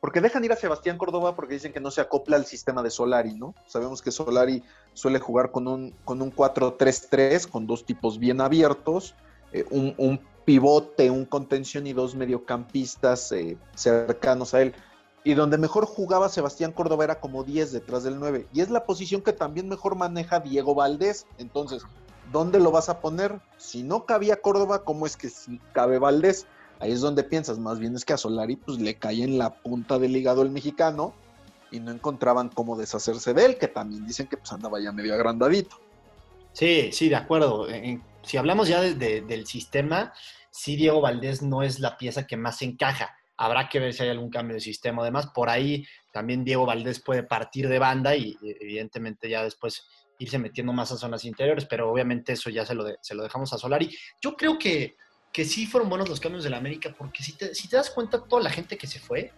porque 0.00 0.22
dejan 0.22 0.44
ir 0.44 0.52
a 0.52 0.56
Sebastián 0.56 0.96
Córdoba 0.96 1.36
porque 1.36 1.54
dicen 1.54 1.72
que 1.72 1.80
no 1.80 1.90
se 1.90 2.00
acopla 2.00 2.36
al 2.36 2.46
sistema 2.46 2.82
de 2.82 2.90
Solari, 2.90 3.34
¿no? 3.34 3.54
Sabemos 3.66 4.00
que 4.00 4.10
Solari 4.10 4.62
suele 4.94 5.18
jugar 5.18 5.50
con 5.50 5.68
un, 5.68 5.94
con 6.04 6.22
un 6.22 6.34
4-3-3, 6.34 7.46
con 7.46 7.66
dos 7.66 7.84
tipos 7.84 8.18
bien 8.18 8.40
abiertos, 8.40 9.14
eh, 9.52 9.66
un, 9.70 10.20
pivote, 10.46 11.10
un 11.10 11.26
contención 11.26 11.86
y 11.86 11.92
dos 11.92 12.14
mediocampistas 12.14 13.30
eh, 13.32 13.58
cercanos 13.74 14.54
a 14.54 14.62
él. 14.62 14.74
Y 15.22 15.34
donde 15.34 15.58
mejor 15.58 15.84
jugaba 15.84 16.30
Sebastián 16.30 16.72
Córdoba 16.72 17.04
era 17.04 17.20
como 17.20 17.44
10 17.44 17.72
detrás 17.72 18.02
del 18.02 18.18
9. 18.18 18.46
Y 18.54 18.62
es 18.62 18.70
la 18.70 18.86
posición 18.86 19.20
que 19.20 19.34
también 19.34 19.68
mejor 19.68 19.96
maneja 19.96 20.40
Diego 20.40 20.74
Valdés. 20.74 21.26
Entonces, 21.36 21.82
¿dónde 22.32 22.60
lo 22.60 22.70
vas 22.70 22.88
a 22.88 23.00
poner? 23.00 23.40
Si 23.56 23.82
no 23.82 24.06
cabía 24.06 24.40
Córdoba, 24.40 24.84
¿cómo 24.84 25.06
es 25.06 25.16
que 25.16 25.28
si 25.28 25.58
cabe 25.72 25.98
Valdés? 25.98 26.46
Ahí 26.78 26.92
es 26.92 27.00
donde 27.00 27.24
piensas, 27.24 27.58
más 27.58 27.78
bien 27.78 27.94
es 27.94 28.04
que 28.04 28.14
a 28.14 28.16
Solari 28.16 28.56
pues 28.56 28.78
le 28.78 28.94
cae 28.94 29.22
en 29.22 29.36
la 29.36 29.50
punta 29.50 29.98
del 29.98 30.16
hígado 30.16 30.42
el 30.42 30.50
mexicano 30.50 31.12
y 31.70 31.78
no 31.78 31.90
encontraban 31.90 32.48
cómo 32.48 32.76
deshacerse 32.76 33.34
de 33.34 33.44
él, 33.44 33.58
que 33.58 33.68
también 33.68 34.06
dicen 34.06 34.26
que 34.26 34.36
pues 34.36 34.50
andaba 34.52 34.80
ya 34.80 34.90
medio 34.90 35.14
agrandadito. 35.14 35.76
Sí, 36.52 36.90
sí, 36.92 37.08
de 37.08 37.16
acuerdo. 37.16 37.66
si 38.22 38.36
hablamos 38.36 38.68
ya 38.68 38.80
del 38.80 39.46
sistema, 39.46 40.12
sí 40.50 40.76
Diego 40.76 41.00
Valdés 41.00 41.42
no 41.42 41.62
es 41.62 41.80
la 41.80 41.96
pieza 41.96 42.26
que 42.26 42.36
más 42.36 42.62
encaja. 42.62 43.14
Habrá 43.36 43.68
que 43.68 43.78
ver 43.78 43.94
si 43.94 44.02
hay 44.02 44.10
algún 44.10 44.30
cambio 44.30 44.54
de 44.54 44.60
sistema. 44.60 45.02
Además, 45.02 45.28
por 45.28 45.48
ahí 45.48 45.86
también 46.12 46.44
Diego 46.44 46.66
Valdés 46.66 47.00
puede 47.00 47.22
partir 47.22 47.68
de 47.68 47.78
banda 47.78 48.16
y 48.16 48.36
evidentemente 48.42 49.30
ya 49.30 49.44
después 49.44 49.86
irse 50.20 50.38
metiendo 50.38 50.72
más 50.72 50.92
a 50.92 50.96
zonas 50.96 51.24
interiores, 51.24 51.64
pero 51.64 51.90
obviamente 51.90 52.34
eso 52.34 52.50
ya 52.50 52.64
se 52.64 52.74
lo, 52.74 52.84
se 53.00 53.14
lo 53.14 53.22
dejamos 53.22 53.52
a 53.52 53.58
Solari. 53.58 53.90
Yo 54.20 54.36
creo 54.36 54.58
que, 54.58 54.96
que 55.32 55.46
sí 55.46 55.66
fueron 55.66 55.88
buenos 55.88 56.08
los 56.08 56.20
cambios 56.20 56.44
de 56.44 56.50
la 56.50 56.58
América, 56.58 56.94
porque 56.96 57.22
si 57.22 57.32
te, 57.32 57.54
si 57.54 57.68
te 57.68 57.76
das 57.76 57.90
cuenta, 57.90 58.22
toda 58.22 58.42
la 58.42 58.50
gente 58.50 58.76
que 58.76 58.86
se 58.86 59.00
fue 59.00 59.32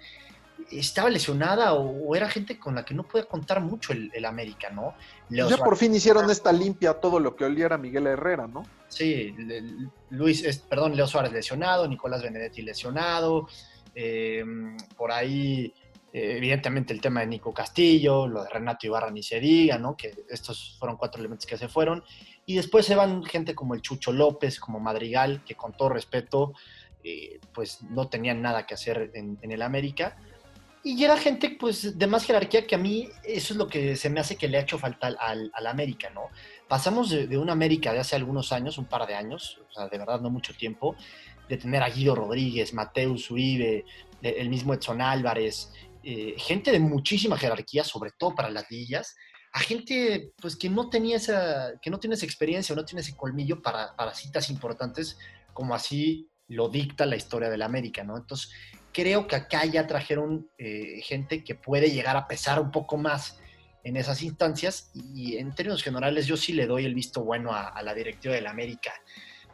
estaba 0.71 1.09
lesionada 1.09 1.75
o, 1.75 2.15
era 2.17 2.29
gente 2.29 2.59
con 2.59 2.75
la 2.75 2.85
que 2.85 2.95
no 2.95 3.05
puede 3.05 3.27
contar 3.27 3.61
mucho 3.61 3.93
el, 3.93 4.25
América, 4.25 4.71
¿no? 4.71 4.95
ya 5.29 5.57
por 5.57 5.77
fin 5.77 5.95
hicieron 5.95 6.31
esta 6.31 6.53
limpia 6.53 6.95
todo 6.95 7.19
lo 7.21 7.35
que 7.37 7.45
olía 7.45 7.67
a 7.67 7.79
Miguel 7.79 8.07
Herrera, 8.07 8.47
¿no? 8.47 8.65
Sí, 8.89 9.35
Luis, 10.11 10.63
perdón, 10.69 10.97
Leo 10.97 11.07
Suárez 11.07 11.33
lesionado, 11.33 11.89
Nicolás 11.89 12.23
Benedetti 12.23 12.63
lesionado, 12.63 13.49
eh, 13.95 14.45
por 14.97 15.13
ahí 15.13 15.73
eh, 16.13 16.37
evidentemente 16.37 16.93
el 16.93 17.01
tema 17.01 17.21
de 17.21 17.27
Nico 17.27 17.55
Castillo, 17.55 18.27
lo 18.27 18.43
de 18.43 18.51
Renato 18.51 18.87
Ibarra 18.87 19.11
ni 19.11 19.23
se 19.23 19.41
diga, 19.41 19.79
¿no? 19.79 19.97
Que 19.97 20.15
estos 20.29 20.77
fueron 20.79 20.99
cuatro 20.99 21.21
elementos 21.21 21.47
que 21.47 21.57
se 21.57 21.69
fueron. 21.69 22.05
Y 22.45 22.57
después 22.57 22.85
se 22.85 22.95
van 22.95 23.25
gente 23.25 23.55
como 23.55 23.75
el 23.75 23.81
Chucho 23.81 24.13
López, 24.13 24.61
como 24.61 24.79
Madrigal, 24.79 25.43
que 25.45 25.55
con 25.55 25.73
todo 25.73 25.89
respeto, 25.89 26.53
eh, 27.03 27.41
pues 27.55 27.83
no 27.83 28.09
tenían 28.09 28.43
nada 28.43 28.67
que 28.67 28.75
hacer 28.75 29.11
en, 29.15 29.39
el 29.41 29.63
América. 29.63 30.19
Y 30.85 31.03
era 31.03 31.17
gente 31.17 31.57
pues 31.59 31.97
de 31.97 32.07
más 32.09 32.25
jerarquía 32.25 32.67
que 32.67 32.75
a 32.75 32.79
mí 32.79 33.09
eso 33.23 33.55
es 33.55 33.57
lo 33.57 33.69
que 33.69 33.95
se 33.97 34.11
me 34.11 34.19
hace 34.21 34.37
que 34.37 34.49
le 34.49 34.59
ha 34.59 34.63
hecho 34.63 34.79
falta 34.79 35.07
al, 35.07 35.51
al 35.55 35.67
América, 35.67 36.11
¿no? 36.11 36.25
Pasamos 36.69 37.09
de, 37.09 37.29
de, 37.29 37.39
una 37.39 37.53
América 37.53 37.93
de 37.93 38.01
hace 38.01 38.17
algunos 38.17 38.53
años, 38.53 38.79
un 38.79 38.87
par 38.87 39.07
de 39.07 39.15
años, 39.15 39.61
o 39.71 39.73
sea, 39.73 39.89
de 39.89 39.97
verdad 39.97 40.21
no 40.21 40.29
mucho 40.29 40.53
tiempo, 40.55 40.97
de 41.49 41.57
tener 41.57 41.83
a 41.83 41.89
Guido 41.89 42.17
Rodríguez, 42.17 42.75
Mateus 42.75 43.31
Uribe, 43.31 43.85
el 44.23 44.49
mismo 44.49 44.75
Edson 44.75 45.01
Álvarez, 45.01 45.73
eh, 46.03 46.35
gente 46.39 46.73
de 46.73 46.81
muchísima 46.81 47.39
jerarquía, 47.39 47.85
sobre 47.85 48.11
todo 48.19 48.35
para 48.35 48.51
las 48.51 48.71
ligas, 48.71 49.15
a 49.53 49.61
gente 49.61 50.33
pues 50.41 50.57
que 50.57 50.71
no 50.71 50.89
tenía 50.89 51.17
esa, 51.17 51.73
que 51.81 51.91
no 51.91 51.99
tiene 51.99 52.15
esa 52.15 52.27
experiencia 52.27 52.73
o 52.73 52.77
no 52.77 52.85
tiene 52.85 53.03
ese 53.03 53.17
colmillo 53.17 53.61
para, 53.61 53.95
para 53.95 54.15
citas 54.15 54.49
importantes 54.51 55.19
como 55.53 55.75
así 55.75 56.29
lo 56.49 56.69
dicta 56.69 57.07
la 57.07 57.17
historia 57.17 57.51
de 57.51 57.59
la 57.59 57.67
América, 57.67 58.03
¿no? 58.05 58.17
Entonces, 58.17 58.51
creo 58.93 59.27
que 59.27 59.37
acá 59.37 59.65
ya 59.65 59.87
trajeron 59.87 60.51
eh, 60.59 61.01
gente 61.03 61.45
que 61.45 61.55
puede 61.55 61.91
llegar 61.91 62.17
a 62.17 62.27
pesar 62.27 62.61
un 62.61 62.71
poco 62.71 62.97
más 62.97 63.39
en 63.85 63.97
esas 63.97 64.23
instancias 64.23 64.91
y 64.95 65.37
en 65.37 65.55
términos 65.55 65.83
generales 65.83 66.27
yo 66.27 66.37
sí 66.37 66.53
le 66.53 66.67
doy 66.67 66.85
el 66.85 66.95
visto 66.95 67.25
bueno 67.25 67.53
a, 67.53 67.69
a 67.69 67.83
la 67.83 67.95
directiva 67.95 68.35
de 68.35 68.43
la 68.43 68.55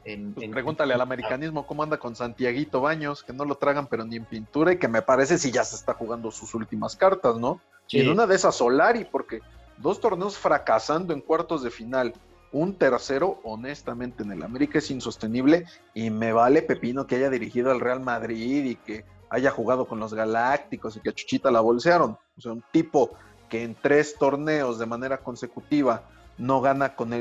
Pues 0.05 0.49
pregúntale 0.51 0.95
al 0.95 1.01
americanismo 1.01 1.67
cómo 1.67 1.83
anda 1.83 1.99
con 1.99 2.17
Santiaguito 2.17 2.81
Baños, 2.81 3.23
que 3.23 3.33
no 3.33 3.45
lo 3.45 3.57
tragan 3.57 3.87
pero 3.87 4.05
ni 4.05 4.17
en 4.17 4.25
pintura 4.25 4.73
y 4.73 4.79
que 4.79 4.89
me 4.89 5.03
parece 5.03 5.39
si 5.39 5.51
ya 5.51 5.65
se 5.65 5.77
está 5.77 5.95
jugando 5.95 6.31
sus 6.31 6.55
últimas 6.55 6.97
cartas, 6.97 7.37
¿no? 7.37 7.61
Y 7.89 8.01
en 8.01 8.09
una 8.11 8.27
de 8.27 8.35
esas 8.35 8.57
Solari, 8.57 9.05
porque 9.05 9.41
dos 9.79 10.01
torneos 10.01 10.37
fracasando 10.37 11.13
en 11.13 11.21
cuartos 11.21 11.63
de 11.63 11.71
final, 11.71 12.15
un 12.53 12.75
tercero, 12.75 13.41
honestamente, 13.45 14.23
en 14.23 14.33
el 14.33 14.43
América 14.43 14.79
es 14.79 14.91
insostenible 14.91 15.67
y 15.95 16.11
me 16.11 16.33
vale 16.33 16.63
Pepino 16.63 17.07
que 17.07 17.17
haya 17.17 17.31
dirigido 17.31 17.71
al 17.71 17.81
Real 17.81 18.01
Madrid 18.01 18.65
y 18.65 18.77
que 18.77 19.05
haya 19.31 19.51
jugado 19.51 19.87
con 19.87 20.01
los 20.01 20.15
Galácticos 20.15 20.97
y 20.97 21.01
que 21.01 21.11
a 21.11 21.13
Chuchita 21.13 21.51
la 21.51 21.61
bolsearon. 21.61 22.17
O 22.37 22.41
sea, 22.41 22.53
un 22.53 22.65
tipo 22.73 23.11
que 23.49 23.63
en 23.63 23.75
tres 23.75 24.17
torneos 24.19 24.79
de 24.79 24.87
manera 24.87 25.19
consecutiva 25.19 26.03
no 26.39 26.61
gana 26.61 26.95
con 26.95 27.13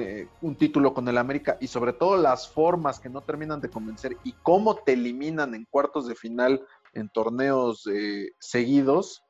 un 0.42 0.56
título 0.56 0.94
con 0.94 1.08
el 1.08 1.18
América 1.18 1.58
y 1.60 1.68
sobre 1.68 1.94
todo 1.94 2.18
las 2.18 2.48
formas 2.48 3.00
que 3.00 3.10
no 3.10 3.22
terminan 3.22 3.60
de 3.60 3.70
convencer 3.70 4.16
y 4.24 4.34
cómo 4.44 4.76
te 4.76 4.94
eliminan 4.94 5.56
en 5.56 5.66
cuartos 5.66 6.08
de 6.08 6.16
final 6.16 6.62
en 6.94 7.10
torneos 7.10 7.88
eh, 7.92 8.32
seguidos, 8.40 9.24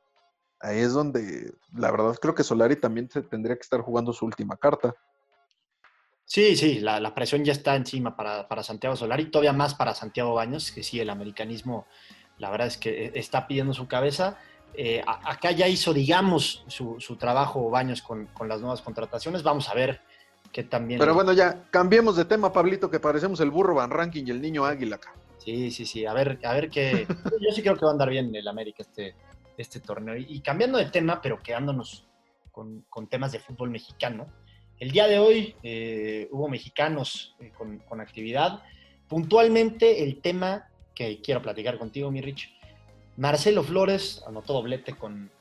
ahí 0.59 0.79
es 0.79 0.93
donde 0.93 1.53
la 1.73 1.91
verdad 1.91 2.15
creo 2.21 2.35
que 2.35 2.43
Solari 2.43 2.75
también 2.75 3.09
se 3.09 3.21
tendría 3.21 3.55
que 3.55 3.61
estar 3.61 3.81
jugando 3.81 4.13
su 4.13 4.25
última 4.25 4.57
carta. 4.57 4.93
Sí, 6.25 6.57
sí, 6.57 6.79
la, 6.79 7.15
presión 7.15 7.45
ya 7.45 7.53
está 7.53 7.75
encima 7.77 8.17
para, 8.17 8.49
para, 8.49 8.61
Santiago 8.61 8.97
Solari, 8.97 9.31
todavía 9.31 9.53
más 9.53 9.73
para 9.73 9.95
Santiago 9.95 10.33
Baños, 10.33 10.73
que 10.73 10.83
sí, 10.83 10.99
el 10.99 11.09
americanismo, 11.09 11.87
la 12.37 12.49
verdad 12.49 12.67
es 12.67 12.77
que 12.77 13.13
está 13.15 13.47
pidiendo 13.47 13.73
su 13.73 13.87
cabeza. 13.87 14.37
Eh, 14.73 15.01
acá 15.05 15.51
ya 15.51 15.67
hizo, 15.67 15.93
digamos, 15.93 16.63
su, 16.67 17.15
trabajo 17.19 17.69
Baños 17.69 18.01
con, 18.01 18.29
las 18.47 18.61
nuevas 18.61 18.81
contrataciones. 18.81 19.41
Vamos 19.41 19.69
a 19.69 19.73
ver 19.73 20.01
qué 20.51 20.63
también. 20.63 20.99
Pero 20.99 21.13
bueno, 21.13 21.33
ya 21.33 21.63
cambiemos 21.71 22.15
de 22.15 22.25
tema, 22.25 22.53
Pablito, 22.53 22.89
que 22.89 22.99
parecemos 22.99 23.39
el 23.39 23.49
burro 23.49 23.75
Van 23.75 23.89
Ranking 23.89 24.25
y 24.27 24.31
el 24.31 24.41
niño 24.41 24.65
Águila 24.65 24.97
acá. 24.97 25.13
Sí, 25.39 25.71
sí, 25.71 25.85
sí. 25.85 26.05
A 26.05 26.13
ver, 26.13 26.39
a 26.43 26.53
ver 26.53 26.69
qué. 26.69 27.07
Yo 27.41 27.51
sí 27.53 27.61
creo 27.61 27.75
que 27.75 27.85
va 27.85 27.89
a 27.89 27.93
andar 27.93 28.09
bien 28.09 28.35
el 28.35 28.47
América 28.47 28.83
este, 28.83 29.15
este 29.57 29.79
torneo. 29.79 30.15
Y, 30.15 30.41
cambiando 30.41 30.77
de 30.77 30.85
tema, 30.85 31.21
pero 31.21 31.41
quedándonos 31.41 32.05
con, 32.51 33.07
temas 33.09 33.31
de 33.31 33.39
fútbol 33.39 33.69
mexicano. 33.69 34.27
El 34.79 34.91
día 34.91 35.07
de 35.07 35.17
hoy 35.17 35.55
eh, 35.63 36.27
hubo 36.31 36.47
mexicanos 36.47 37.35
eh, 37.39 37.51
con, 37.57 37.79
con 37.79 37.99
actividad. 37.99 38.61
Puntualmente, 39.07 40.03
el 40.03 40.21
tema 40.21 40.67
que 40.93 41.21
quiero 41.21 41.41
platicar 41.41 41.77
contigo, 41.77 42.11
mi 42.11 42.21
Rich, 42.21 42.56
Marcelo 43.17 43.63
Flores 43.63 44.23
anotó 44.27 44.53
doblete 44.53 44.93
con, 44.93 45.31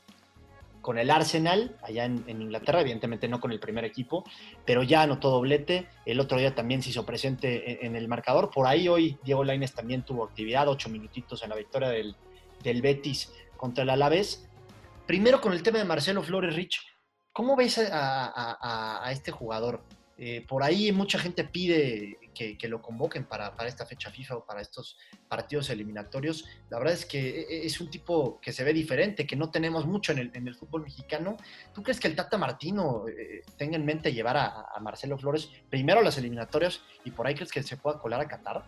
con 0.81 0.99
el 0.99 1.11
Arsenal, 1.11 1.77
allá 1.83 2.07
en, 2.07 2.25
Inglaterra, 2.29 2.81
evidentemente 2.81 3.29
no 3.29 3.39
con 3.39 3.53
el 3.53 3.61
primer 3.61 3.85
equipo, 3.85 4.25
pero 4.65 4.83
ya 4.83 5.03
anotó 5.03 5.31
doblete. 5.31 5.89
El 6.07 6.19
otro 6.21 6.39
día 6.39 6.55
también 6.55 6.83
se 6.83 6.91
hizo 6.91 7.05
presente 7.05 7.85
en, 7.85 7.95
el 7.95 8.09
marcador. 8.09 8.51
Por 8.51 8.67
ahí 8.67 8.89
hoy 8.89 9.19
Diego 9.23 9.45
Laines 9.45 9.75
también 9.75 10.03
tuvo 10.03 10.25
actividad, 10.25 10.69
ocho 10.69 10.89
minutitos 10.89 11.43
en 11.43 11.51
la 11.51 11.57
victoria 11.57 11.89
del, 11.89 12.17
Betis 12.83 13.33
contra 13.57 13.85
el 13.85 13.91
Alavés. 13.91 14.49
Primero 15.07 15.41
con 15.41 15.53
el 15.53 15.63
tema 15.63 15.79
de 15.79 15.85
Marcelo 15.85 16.23
Flores, 16.23 16.57
Rich, 16.57 16.81
¿cómo 17.33 17.57
ves 17.57 17.79
a 17.79 19.09
este 19.13 19.31
jugador? 19.31 19.83
Eh, 20.19 20.47
por 20.49 20.63
ahí 20.63 20.93
mucha 20.93 21.19
gente 21.19 21.45
pide 21.45 22.19
que, 22.35 22.69
lo 22.69 22.81
convoquen 22.81 23.25
para, 23.25 23.55
esta 23.67 23.85
fecha 23.85 24.11
FIFA 24.11 24.37
o 24.37 24.45
para 24.47 24.63
estos 24.63 24.97
partidos 25.29 25.69
eliminatorios. 25.71 26.47
La 26.71 26.79
verdad 26.79 26.95
es 26.95 27.05
que 27.05 27.41
e, 27.41 27.43
e, 27.43 27.67
es 27.67 27.81
un 27.81 27.91
tipo 27.91 28.41
que 28.41 28.53
se 28.53 28.65
ve 28.65 28.73
diferente, 28.73 29.27
que 29.27 29.37
no 29.37 29.51
tenemos 29.51 29.87
mucho 29.87 30.13
en 30.13 30.19
el, 30.35 30.55
fútbol 30.55 30.83
mexicano. 30.83 31.37
¿Tú 31.75 31.83
crees 31.83 32.01
que 32.01 32.09
el 32.09 32.17
Tata 32.17 32.39
Martino 32.39 33.05
eh, 33.09 33.43
tenga 33.59 33.77
en 33.77 33.85
mente 33.85 34.13
llevar 34.13 34.37
a, 34.37 34.67
Marcelo 34.81 35.19
Flores 35.19 35.51
primero 35.69 36.01
a 36.01 36.03
las 36.03 36.17
eliminatorias 36.19 36.83
y 37.05 37.11
por 37.11 37.27
ahí 37.27 37.35
crees 37.35 37.51
que 37.51 37.63
se 37.63 37.77
pueda 37.77 37.99
colar 37.99 38.21
a 38.21 38.29
Qatar? 38.29 38.65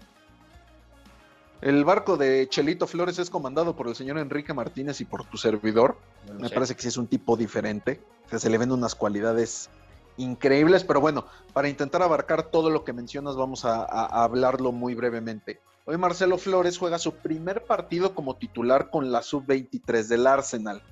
El 1.61 1.85
barco 1.85 2.17
de 2.17 2.49
Chelito 2.49 2.87
Flores 2.87 3.19
es 3.19 3.31
comandado 3.31 3.75
por 3.75 3.89
el 3.89 3.95
señor 3.95 4.19
Enrique 4.19 4.55
Martínez 4.55 5.01
y 5.01 5.05
por 5.05 5.25
tu 5.25 5.37
servidor. 5.37 5.99
Me 6.39 6.51
parece 6.51 6.77
que 6.77 6.83
sí 6.83 6.89
es 6.89 6.97
un 6.97 7.09
tipo 7.09 7.37
diferente. 7.37 8.01
se 8.37 8.51
le 8.51 8.59
ven 8.59 8.71
unas 8.71 8.95
cualidades 8.95 9.71
increíbles, 10.19 10.85
pero 10.85 11.01
bueno, 11.01 11.25
para 11.53 11.69
intentar 11.69 12.03
abarcar 12.03 12.51
todo 12.51 12.69
lo 12.69 12.85
que 12.85 12.93
mencionas, 12.93 13.37
vamos 13.37 13.65
a, 13.65 13.85
hablarlo 13.85 14.73
muy 14.73 14.95
brevemente. 14.95 15.61
Hoy 15.87 15.97
Marcelo 15.97 16.37
Flores 16.37 16.77
juega 16.77 16.99
su 16.99 17.15
primer 17.15 17.65
partido 17.65 18.15
como 18.15 18.37
titular 18.37 18.91
con 18.91 19.11
la 19.11 19.23
sub-23 19.23 20.07
del 20.09 20.27
Arsenal 20.27 20.83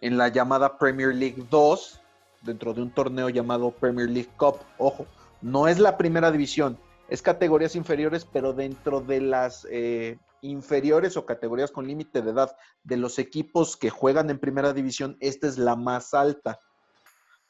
en 0.00 0.16
la 0.16 0.28
llamada 0.28 0.78
Premier 0.78 1.14
League 1.14 1.44
2, 1.50 2.00
dentro 2.42 2.72
de 2.72 2.82
un 2.82 2.90
torneo 2.90 3.28
llamado 3.28 3.70
Premier 3.70 4.08
League 4.08 4.30
Cup. 4.36 4.56
Ojo, 4.78 5.06
no 5.42 5.68
es 5.68 5.78
la 5.78 5.98
primera 5.98 6.32
división, 6.32 6.78
es 7.08 7.20
categorías 7.20 7.76
inferiores, 7.76 8.24
pero 8.24 8.52
dentro 8.52 9.00
de 9.00 9.20
las 9.20 9.66
eh, 9.70 10.18
inferiores 10.40 11.16
o 11.16 11.26
categorías 11.26 11.70
con 11.70 11.86
límite 11.86 12.22
de 12.22 12.30
edad 12.30 12.56
de 12.84 12.96
los 12.96 13.18
equipos 13.18 13.76
que 13.76 13.90
juegan 13.90 14.30
en 14.30 14.38
primera 14.38 14.72
división, 14.72 15.16
esta 15.20 15.46
es 15.46 15.58
la 15.58 15.76
más 15.76 16.14
alta. 16.14 16.58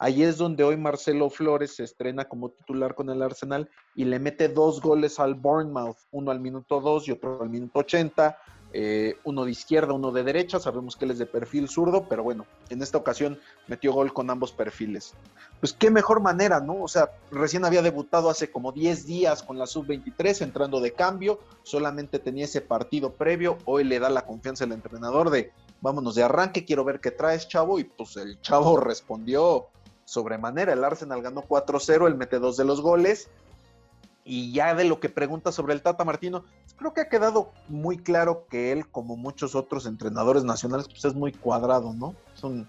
Ahí 0.03 0.21
es 0.21 0.37
donde 0.37 0.65
hoy 0.65 0.75
Marcelo 0.75 1.29
Flores 1.29 1.77
se 1.77 1.85
estrena 1.85 2.25
como 2.25 2.49
titular 2.49 2.93
con 2.93 3.09
el 3.09 3.21
Arsenal 3.21 3.69
y 3.95 4.03
le 4.03 4.19
mete 4.19 4.49
dos 4.49 4.81
goles 4.81 5.17
al 5.17 5.33
Bournemouth, 5.33 5.95
uno 6.11 6.29
al 6.29 6.41
minuto 6.41 6.81
2 6.81 7.07
y 7.07 7.11
otro 7.13 7.41
al 7.41 7.49
minuto 7.49 7.79
80, 7.79 8.37
eh, 8.73 9.15
uno 9.23 9.45
de 9.45 9.51
izquierda, 9.51 9.93
uno 9.93 10.11
de 10.11 10.25
derecha, 10.25 10.59
sabemos 10.59 10.97
que 10.97 11.05
él 11.05 11.11
es 11.11 11.19
de 11.19 11.25
perfil 11.25 11.69
zurdo, 11.69 12.09
pero 12.09 12.21
bueno, 12.21 12.45
en 12.69 12.81
esta 12.81 12.97
ocasión 12.97 13.39
metió 13.67 13.93
gol 13.93 14.11
con 14.11 14.29
ambos 14.29 14.51
perfiles. 14.51 15.13
Pues 15.61 15.71
qué 15.71 15.89
mejor 15.89 16.19
manera, 16.19 16.59
¿no? 16.59 16.81
O 16.83 16.89
sea, 16.89 17.11
recién 17.31 17.63
había 17.63 17.81
debutado 17.81 18.29
hace 18.29 18.51
como 18.51 18.73
10 18.73 19.05
días 19.05 19.41
con 19.41 19.57
la 19.57 19.67
sub-23, 19.67 20.41
entrando 20.41 20.81
de 20.81 20.91
cambio, 20.91 21.39
solamente 21.61 22.19
tenía 22.19 22.43
ese 22.43 22.59
partido 22.59 23.13
previo, 23.13 23.57
hoy 23.63 23.85
le 23.85 23.99
da 23.99 24.09
la 24.09 24.25
confianza 24.25 24.65
al 24.65 24.73
entrenador 24.73 25.29
de 25.29 25.53
vámonos 25.79 26.15
de 26.15 26.23
arranque, 26.23 26.65
quiero 26.65 26.83
ver 26.83 26.99
qué 26.99 27.11
traes, 27.11 27.47
chavo, 27.47 27.79
y 27.79 27.85
pues 27.85 28.17
el 28.17 28.41
chavo 28.41 28.75
respondió 28.81 29.69
sobremanera. 30.05 30.73
El 30.73 30.83
Arsenal 30.83 31.21
ganó 31.21 31.43
4-0, 31.43 32.07
él 32.07 32.15
mete 32.15 32.39
dos 32.39 32.57
de 32.57 32.65
los 32.65 32.81
goles. 32.81 33.29
Y 34.25 34.53
ya 34.53 34.73
de 34.73 34.85
lo 34.85 34.99
que 34.99 35.09
pregunta 35.09 35.51
sobre 35.51 35.73
el 35.73 35.81
Tata 35.81 36.05
Martino, 36.05 36.45
creo 36.77 36.93
que 36.93 37.01
ha 37.01 37.09
quedado 37.09 37.51
muy 37.67 37.97
claro 37.97 38.47
que 38.49 38.71
él, 38.71 38.89
como 38.89 39.17
muchos 39.17 39.53
otros 39.53 39.85
entrenadores 39.85 40.45
nacionales, 40.45 40.87
pues 40.87 41.03
es 41.03 41.13
muy 41.13 41.33
cuadrado, 41.33 41.93
¿no? 41.93 42.15
Es 42.33 42.43
un 42.43 42.67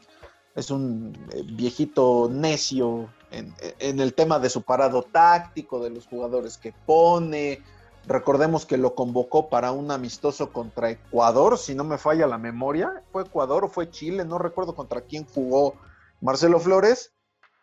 es 0.54 0.70
un 0.70 1.16
eh, 1.32 1.42
viejito 1.44 2.28
necio 2.30 3.08
en, 3.30 3.52
en, 3.80 3.98
el 3.98 4.14
tema 4.14 4.38
de 4.38 4.50
su 4.50 4.62
parado 4.62 5.02
táctico, 5.02 5.82
de 5.82 5.90
los 5.90 6.06
jugadores 6.06 6.58
que 6.58 6.72
pone. 6.86 7.60
Recordemos 8.06 8.66
que 8.66 8.76
lo 8.76 8.94
convocó 8.94 9.48
para 9.48 9.72
un 9.72 9.90
amistoso 9.90 10.52
contra 10.52 10.90
Ecuador, 10.90 11.58
si 11.58 11.74
no 11.74 11.84
me 11.84 11.98
falla 11.98 12.26
la 12.26 12.38
memoria. 12.38 13.02
¿Fue 13.10 13.22
Ecuador 13.22 13.64
o 13.64 13.68
fue 13.68 13.90
Chile? 13.90 14.24
No 14.24 14.38
recuerdo 14.38 14.74
contra 14.74 15.00
quién 15.00 15.26
jugó 15.26 15.74
Marcelo 16.20 16.60
Flores. 16.60 17.12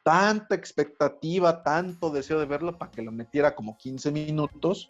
Tanta 0.04 0.56
expectativa, 0.56 1.64
tanto 1.64 2.10
deseo 2.10 2.40
de 2.40 2.46
verlo 2.46 2.78
para 2.78 2.92
que 2.92 3.02
lo 3.02 3.12
metiera 3.12 3.56
como 3.56 3.78
15 3.78 4.12
minutos 4.12 4.90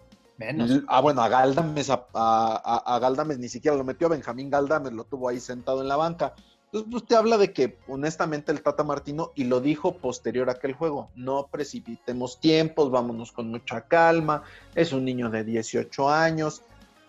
Ah, 0.88 1.02
bueno, 1.02 1.22
a 1.22 1.30
Galdames, 1.30 1.90
a, 1.90 2.06
a, 2.14 3.00
Galdames 3.00 3.38
ni 3.38 3.50
siquiera 3.50 3.78
lo 3.78 3.84
metió, 3.84 4.08
a 4.08 4.12
Benjamín 4.12 4.50
Galdames 4.50 4.94
lo 4.94 5.04
tuvo 5.04 5.30
ahí 5.30 5.40
sentado 5.40 5.82
en 5.82 5.88
la 5.88 5.96
banca. 5.96 6.34
Entonces, 6.66 6.94
usted 6.94 7.16
habla 7.18 7.38
de 7.38 7.52
que, 7.52 7.78
honestamente, 7.88 8.52
el 8.52 8.64
Tata 8.64 8.84
Martino, 8.84 9.32
y 9.36 9.44
lo 9.44 9.60
dijo 9.60 9.98
posterior 9.98 10.50
a 10.50 10.54
aquel 10.54 10.74
juego, 10.74 11.10
no 11.16 11.48
precipitemos 11.52 12.40
tiempos, 12.40 12.90
vámonos 12.90 13.32
con 13.32 13.50
mucha 13.50 13.82
calma, 13.82 14.44
es 14.74 14.94
un 14.94 15.04
niño 15.04 15.30
de 15.30 15.44
18 15.44 16.10
años. 16.10 16.62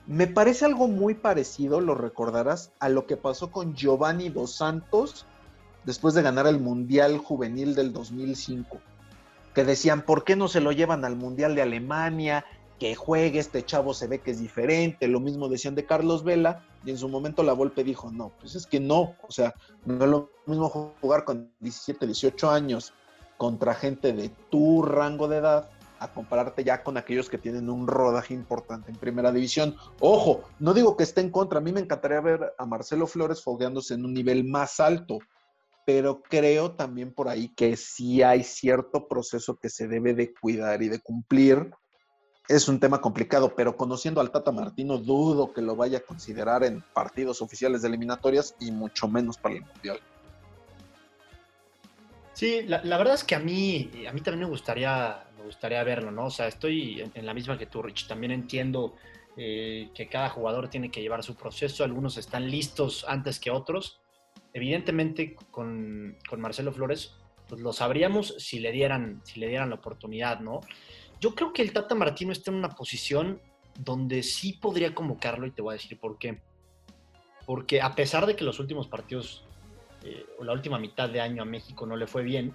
Me 0.06 0.26
parece 0.26 0.64
algo 0.64 0.88
muy 0.88 1.14
parecido, 1.14 1.80
lo 1.80 1.94
recordarás, 1.94 2.73
a 2.80 2.88
lo 2.88 3.06
que 3.06 3.16
pasó 3.16 3.52
con 3.52 3.75
Giovanni 3.75 4.30
Dos 4.30 4.56
Santos 4.56 5.26
después 5.85 6.15
de 6.15 6.23
ganar 6.23 6.47
el 6.47 6.61
Mundial 6.61 7.19
Juvenil 7.19 7.75
del 7.75 7.93
2005, 7.93 8.81
que 9.55 9.65
decían, 9.65 10.03
¿por 10.03 10.25
qué 10.25 10.37
no 10.37 10.49
se 10.49 10.61
lo 10.61 10.73
llevan 10.73 11.05
al 11.05 11.17
Mundial 11.17 11.55
de 11.55 11.62
Alemania? 11.62 12.45
que 12.83 12.97
juegue, 12.97 13.39
este 13.39 13.65
chavo 13.65 13.95
se 13.95 14.09
ve 14.09 14.19
que 14.19 14.33
es 14.33 14.41
diferente, 14.41 15.07
lo 15.07 15.21
mismo 15.21 15.49
decían 15.49 15.77
de 15.77 15.87
Carlos 15.87 16.25
Vela, 16.25 16.65
y 16.85 16.91
en 16.91 16.99
su 16.99 17.09
momento 17.09 17.45
la 17.45 17.53
Volpe 17.53 17.85
dijo, 17.85 18.11
no, 18.11 18.33
pues 18.41 18.57
es 18.57 18.67
que 18.67 18.81
no, 18.81 19.15
o 19.23 19.31
sea, 19.31 19.55
no 19.85 20.05
es 20.05 20.11
lo 20.11 20.31
mismo 20.47 20.69
jugar 21.01 21.25
con 21.25 21.49
17, 21.61 22.07
18 22.07 22.51
años 22.51 22.93
contra 23.37 23.75
gente 23.75 24.12
de 24.12 24.31
tu 24.51 24.83
rango 24.83 25.29
de 25.29 25.37
edad 25.37 25.71
a 26.01 26.12
compararte 26.12 26.65
ya 26.65 26.83
con 26.83 26.97
aquellos 26.97 27.29
que 27.29 27.39
tienen 27.39 27.71
un 27.71 27.87
rodaje 27.87 28.35
importante 28.35 28.91
en 28.91 28.97
primera 28.97 29.31
división. 29.31 29.77
Ojo, 30.01 30.43
no 30.59 30.75
digo 30.75 30.97
que 30.97 31.05
esté 31.05 31.21
en 31.21 31.31
contra, 31.31 31.59
a 31.59 31.62
mí 31.62 31.71
me 31.71 31.79
encantaría 31.79 32.21
ver 32.21 32.53
a 32.59 32.67
Marcelo 32.67 33.07
Flores 33.07 33.45
fogueándose 33.45 33.95
en 33.95 34.05
un 34.05 34.12
nivel 34.12 34.43
más 34.43 34.81
alto, 34.81 35.21
pero 35.85 36.23
creo 36.23 36.73
también 36.73 37.12
por 37.12 37.29
ahí 37.29 37.49
que 37.55 37.77
sí 37.77 38.23
hay 38.23 38.43
cierto 38.45 39.09
proceso 39.09 39.57
que 39.57 39.69
se 39.69 39.89
debe 39.89 40.15
de 40.15 40.33
cuidar 40.35 40.83
y 40.83 40.89
de 40.89 41.01
cumplir 41.01 41.71
es 42.49 42.69
un 42.69 42.81
tema 42.81 43.01
complicado, 43.01 43.55
pero 43.55 43.77
conociendo 43.77 44.21
al 44.21 44.31
Tata 44.31 44.53
Martino, 44.53 44.99
dudo 44.99 45.53
que 45.53 45.62
lo 45.62 45.77
vaya 45.77 45.99
a 45.99 46.03
considerar 46.03 46.65
en 46.65 46.83
partidos 46.93 47.41
oficiales 47.41 47.83
de 47.83 47.89
eliminatorias 47.89 48.57
y 48.61 48.71
mucho 48.73 49.09
menos 49.09 49.39
para 49.39 49.55
el 49.55 49.62
Mundial. 49.62 50.01
Sí, 52.35 52.62
la, 52.67 52.81
verdad 52.81 53.15
es 53.15 53.25
que 53.25 53.35
a 53.35 53.39
mí, 53.39 53.91
a 54.09 54.12
mí 54.12 54.21
también 54.21 54.41
me 54.41 54.51
gustaría, 54.51 55.25
me 55.39 55.45
gustaría 55.45 55.85
verlo, 55.85 56.11
¿no? 56.11 56.27
O 56.27 56.31
sea, 56.31 56.49
estoy 56.49 57.09
en, 57.15 57.27
la 57.27 57.35
misma 57.35 57.57
que 57.57 57.67
tú, 57.67 57.83
Rich. 57.83 58.09
También 58.09 58.33
entiendo 58.33 58.97
eh, 59.37 59.91
que 59.95 60.09
cada 60.09 60.29
jugador 60.31 60.69
tiene 60.69 60.91
que 60.91 61.03
llevar 61.03 61.23
su 61.23 61.37
proceso. 61.37 61.85
Algunos 61.85 62.17
están 62.17 62.51
listos 62.51 63.05
antes 63.07 63.39
que 63.39 63.51
otros. 63.51 64.01
Evidentemente, 64.52 65.37
con, 65.50 66.16
con 66.28 66.40
Marcelo 66.40 66.73
Flores, 66.73 67.14
pues 67.49 67.61
lo 67.61 67.73
sabríamos 67.73 68.35
si 68.38 68.61
le 68.61 68.73
dieran, 68.73 69.21
si 69.25 69.40
le 69.40 69.49
dieran 69.49 69.71
la 69.71 69.76
oportunidad, 69.76 70.40
¿no? 70.40 70.61
Yo 71.21 71.35
creo 71.35 71.52
que 71.52 71.62
el 71.62 71.73
Tata 71.73 71.94
Martino 71.94 72.32
está 72.32 72.50
en 72.50 72.56
una 72.56 72.71
posición 72.71 73.40
donde 73.78 74.23
sí 74.23 74.54
podría 74.54 74.94
convocarlo 74.94 75.47
y 75.47 75.50
te 75.50 75.62
voy 75.62 75.73
a 75.73 75.78
decir 75.78 75.99
por 75.99 76.18
qué. 76.18 76.40
Porque 77.47 77.80
a 77.80 77.94
pesar 77.94 78.26
de 78.26 78.37
que 78.37 78.44
los 78.44 78.61
últimos 78.61 78.88
partidos 78.88 79.44
eh, 80.04 80.26
o 80.38 80.44
la 80.44 80.52
última 80.52 80.78
mitad 80.78 81.09
de 81.09 81.21
año 81.21 81.42
a 81.42 81.44
México 81.44 81.87
no 81.87 81.97
le 81.97 82.06
fue 82.06 82.23
bien, 82.23 82.54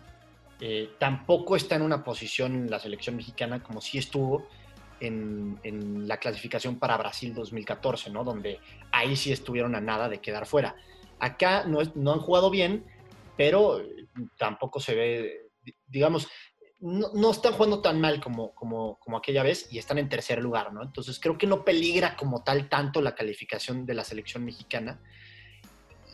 eh, 0.60 0.90
tampoco 0.98 1.56
está 1.56 1.76
en 1.76 1.84
una 1.84 2.04
posición 2.04 2.54
en 2.54 2.70
la 2.70 2.80
selección 2.80 3.16
mexicana 3.16 3.62
como 3.62 3.80
sí 3.80 4.00
estuvo 4.00 4.48
en, 5.00 6.08
la 6.08 6.18
clasificación 6.18 6.80
para 6.80 6.98
Brasil 6.98 7.34
2014, 7.34 8.10
¿no? 8.10 8.24
Donde 8.24 8.60
ahí 8.92 9.16
sí 9.16 9.32
estuvieron 9.32 9.76
a 9.76 9.82
nada 9.82 10.10
de 10.10 10.20
quedar 10.20 10.46
fuera. 10.46 10.76
Acá 11.20 11.64
no, 11.66 11.80
no 11.96 12.14
han 12.14 12.20
jugado 12.20 12.50
bien, 12.50 12.86
pero 13.36 13.82
tampoco 14.38 14.80
se 14.80 14.96
ve, 14.96 15.42
digamos, 15.88 16.28
no, 16.80 17.32
están 17.32 17.54
jugando 17.54 17.82
tan 17.82 18.00
mal 18.00 18.22
como, 18.22 18.54
como, 18.54 19.00
como, 19.00 19.18
aquella 19.18 19.42
vez 19.42 19.68
y 19.72 19.80
están 19.80 19.98
en 19.98 20.10
tercer 20.10 20.42
lugar, 20.42 20.72
¿no? 20.74 20.84
Entonces 20.84 21.20
creo 21.20 21.38
que 21.38 21.48
no 21.48 21.66
peligra 21.66 22.16
como 22.16 22.44
tal 22.44 22.70
tanto 22.70 23.02
la 23.02 23.16
calificación 23.16 23.86
de 23.86 23.96
la 23.96 24.04
selección 24.04 24.46
mexicana. 24.46 25.00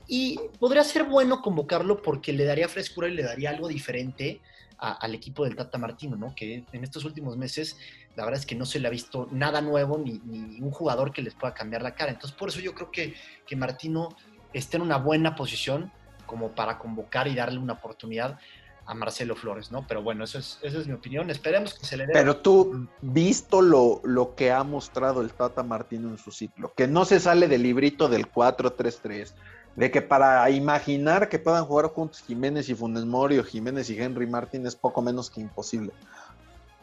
Y 0.08 0.40
podría 0.60 0.84
ser 0.84 1.04
bueno 1.04 1.42
convocarlo 1.42 2.02
porque 2.02 2.32
le 2.34 2.46
daría 2.46 2.70
frescura 2.70 3.08
y 3.08 3.14
le 3.14 3.24
daría 3.24 3.50
algo 3.50 3.68
diferente 3.68 4.42
al 4.78 5.16
equipo 5.16 5.46
del 5.46 5.56
Tata 5.56 5.78
Martino, 5.78 6.18
¿no? 6.18 6.34
Que 6.36 6.66
en 6.72 6.84
estos 6.84 7.06
últimos 7.06 7.38
meses 7.38 7.78
la 8.16 8.26
verdad 8.26 8.42
es 8.42 8.46
que 8.46 8.56
no 8.56 8.66
se 8.66 8.80
le 8.80 8.88
ha 8.88 8.92
visto 8.92 9.30
nada 9.32 9.62
nuevo 9.62 9.98
ni, 9.98 10.20
ni 10.26 10.60
un 10.60 10.72
jugador 10.72 11.14
que 11.14 11.22
les 11.22 11.36
pueda 11.36 11.54
cambiar 11.54 11.82
la 11.82 11.96
cara. 11.96 12.12
Entonces 12.12 12.38
por 12.38 12.50
eso 12.50 12.60
yo 12.60 12.74
creo 12.74 12.92
que 12.92 13.16
Martino 13.56 14.10
está 14.54 14.78
en 14.78 14.84
una 14.84 14.98
buena 14.98 15.36
posición 15.36 15.92
como 16.26 16.50
para 16.52 16.80
convocar 16.80 17.28
y 17.28 17.36
darle 17.36 17.60
una 17.60 17.74
oportunidad 17.74 18.40
a 18.86 18.94
Marcelo 18.94 19.36
Flores, 19.36 19.72
¿no? 19.72 19.86
Pero 19.88 20.04
bueno, 20.04 20.24
eso 20.24 20.40
es, 20.40 20.60
esa 20.62 20.80
es 20.80 20.88
mi 20.88 20.94
opinión. 20.94 21.30
Esperemos 21.30 21.74
que 21.78 21.86
se 21.86 21.96
le 21.96 22.06
dé. 22.06 22.14
Pero 22.14 22.38
tú, 22.38 22.88
visto 23.02 23.62
lo, 23.62 24.02
lo 24.04 24.36
que 24.36 24.52
ha 24.52 24.64
mostrado 24.64 25.22
el 25.22 25.32
Tata 25.34 25.64
Martino 25.64 26.10
en 26.10 26.18
su 26.18 26.32
ciclo, 26.32 26.74
que 26.76 26.88
no 26.88 27.06
se 27.06 27.20
sale 27.20 27.48
del 27.48 27.64
librito 27.64 28.10
del 28.10 28.30
4-3-3, 28.32 29.34
de 29.76 29.92
que 29.92 30.02
para 30.02 30.50
imaginar 30.50 31.30
que 31.30 31.40
puedan 31.40 31.66
jugar 31.66 31.88
juntos 31.88 32.24
Jiménez 32.28 32.70
y 32.70 32.76
Funes 32.76 33.06
Mori 33.06 33.40
o 33.40 33.44
Jiménez 33.44 33.90
y 33.90 34.00
Henry 34.00 34.28
Martín 34.28 34.68
es 34.68 34.76
poco 34.76 35.02
menos 35.02 35.30
que 35.30 35.42
imposible. 35.42 35.94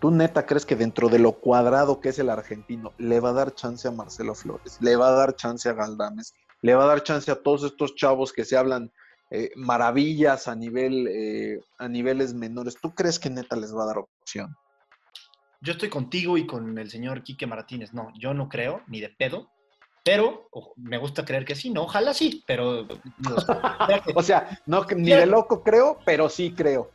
¿Tú 0.01 0.11
neta 0.11 0.47
crees 0.47 0.65
que 0.65 0.77
dentro 0.77 1.11
de 1.11 1.19
lo 1.19 1.33
cuadrado 1.33 2.01
que 2.01 2.09
es 2.09 2.19
el 2.19 2.31
argentino 2.31 2.93
le 2.97 3.21
va 3.21 3.31
a 3.31 3.35
dar 3.35 3.55
chance 3.55 3.87
a 3.87 3.91
Marcelo 3.91 4.35
Flores? 4.35 4.79
¿Le 4.81 4.97
va 4.97 5.09
a 5.09 5.13
dar 5.13 5.37
chance 5.37 5.69
a 5.69 5.75
Galdames? 5.75 6.35
¿Le 6.63 6.75
va 6.75 6.85
a 6.85 6.89
dar 6.89 7.03
chance 7.03 7.31
a 7.31 7.43
todos 7.43 7.65
estos 7.65 7.95
chavos 7.95 8.33
que 8.33 8.45
se 8.45 8.57
hablan 8.57 8.93
eh, 9.33 9.53
maravillas 9.55 10.49
a 10.49 10.57
nivel 10.57 11.07
eh, 11.07 11.61
a 11.79 11.87
niveles 11.87 12.35
menores. 12.35 12.77
¿Tú 12.81 12.93
crees 12.93 13.21
que 13.21 13.31
neta 13.31 13.55
les 13.55 13.73
va 13.75 13.85
a 13.85 13.87
dar 13.87 13.99
opción? 13.99 14.57
Yo 15.61 15.73
estoy 15.73 15.89
contigo 15.89 16.37
y 16.37 16.47
con 16.47 16.77
el 16.77 16.91
señor 16.91 17.23
Quique 17.23 17.47
Martínez. 17.47 17.93
No, 17.93 18.09
yo 18.19 18.35
no 18.35 18.49
creo, 18.49 18.83
ni 18.89 19.01
de 19.01 19.11
pedo. 19.11 19.49
Pero 20.03 20.49
me 20.77 20.99
gusta 20.99 21.25
creer 21.25 21.45
que 21.45 21.55
sí, 21.55 21.71
no, 21.71 21.83
ojalá 21.83 22.15
sí, 22.15 22.43
pero... 22.47 22.89
o 24.15 24.23
sea, 24.23 24.59
no, 24.65 24.87
ni 24.97 25.11
de 25.11 25.27
loco 25.27 25.63
creo, 25.63 25.99
pero 26.07 26.31
sí 26.31 26.53
creo. 26.53 26.91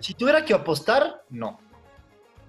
Si 0.00 0.14
tuviera 0.14 0.44
que 0.44 0.54
apostar, 0.54 1.22
no. 1.28 1.60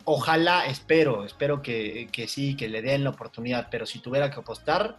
Ojalá, 0.05 0.65
espero, 0.65 1.25
espero 1.25 1.61
que, 1.61 2.07
que 2.11 2.27
sí, 2.29 2.55
que 2.55 2.69
le 2.69 2.81
den 2.81 3.03
la 3.03 3.09
oportunidad, 3.09 3.67
pero 3.69 3.85
si 3.85 3.99
tuviera 3.99 4.31
que 4.31 4.39
apostar, 4.39 4.97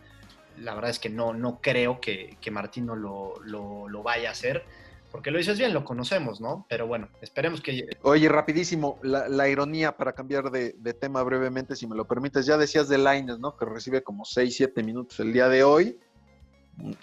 la 0.58 0.74
verdad 0.74 0.90
es 0.90 0.98
que 0.98 1.08
no, 1.08 1.32
no 1.32 1.60
creo 1.60 2.00
que, 2.00 2.36
que 2.40 2.50
Martino 2.50 2.96
lo, 2.96 3.34
lo, 3.44 4.02
vaya 4.02 4.28
a 4.28 4.32
hacer. 4.32 4.64
Porque 5.10 5.30
lo 5.30 5.38
dices 5.38 5.58
bien, 5.58 5.72
lo 5.72 5.84
conocemos, 5.84 6.40
¿no? 6.40 6.66
Pero 6.68 6.86
bueno, 6.86 7.08
esperemos 7.22 7.60
que... 7.60 7.88
Oye, 8.02 8.28
rapidísimo, 8.28 8.98
la, 9.02 9.48
ironía 9.48 9.96
para 9.96 10.12
cambiar 10.12 10.50
de, 10.50 10.72
tema 10.94 11.22
brevemente, 11.22 11.76
si 11.76 11.86
me 11.86 11.96
lo 11.96 12.06
permites. 12.06 12.44
Ya 12.44 12.56
decías 12.56 12.88
de 12.88 12.98
Laines, 12.98 13.38
¿no? 13.38 13.56
Que 13.56 13.64
recibe 13.64 14.02
como 14.02 14.24
6, 14.24 14.54
7 14.54 14.82
minutos 14.82 15.18
el 15.20 15.32
día 15.32 15.48
de 15.48 15.64
hoy. 15.64 15.98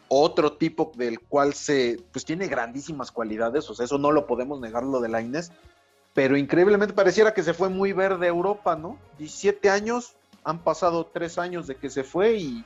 Otro 0.08 0.54
tipo 0.58 0.92
del 0.96 1.20
cual 1.22 1.54
se, 1.56 1.98
pues 2.12 2.26
tiene 2.26 2.48
grandísimas 2.48 3.12
cualidades, 3.12 3.68
o 3.72 3.74
sea, 3.74 3.86
eso 3.86 3.98
no 3.98 4.12
lo 4.12 4.28
podemos 4.28 4.60
negar 4.60 4.84
lo 4.84 5.02
de 5.02 5.10
Laines, 5.10 5.52
pero 6.14 6.38
increíblemente 6.38 6.94
pareciera 6.94 7.34
que 7.34 7.42
se 7.42 7.56
fue 7.56 7.70
muy 7.70 7.92
verde 7.92 8.28
Europa, 8.28 8.76
¿no? 8.76 9.00
17 9.18 9.72
años, 9.72 10.16
han 10.44 10.60
pasado 10.60 11.08
3 11.08 11.40
años 11.40 11.66
de 11.66 11.74
que 11.74 11.90
se 11.90 12.04
fue 12.04 12.36
y 12.36 12.64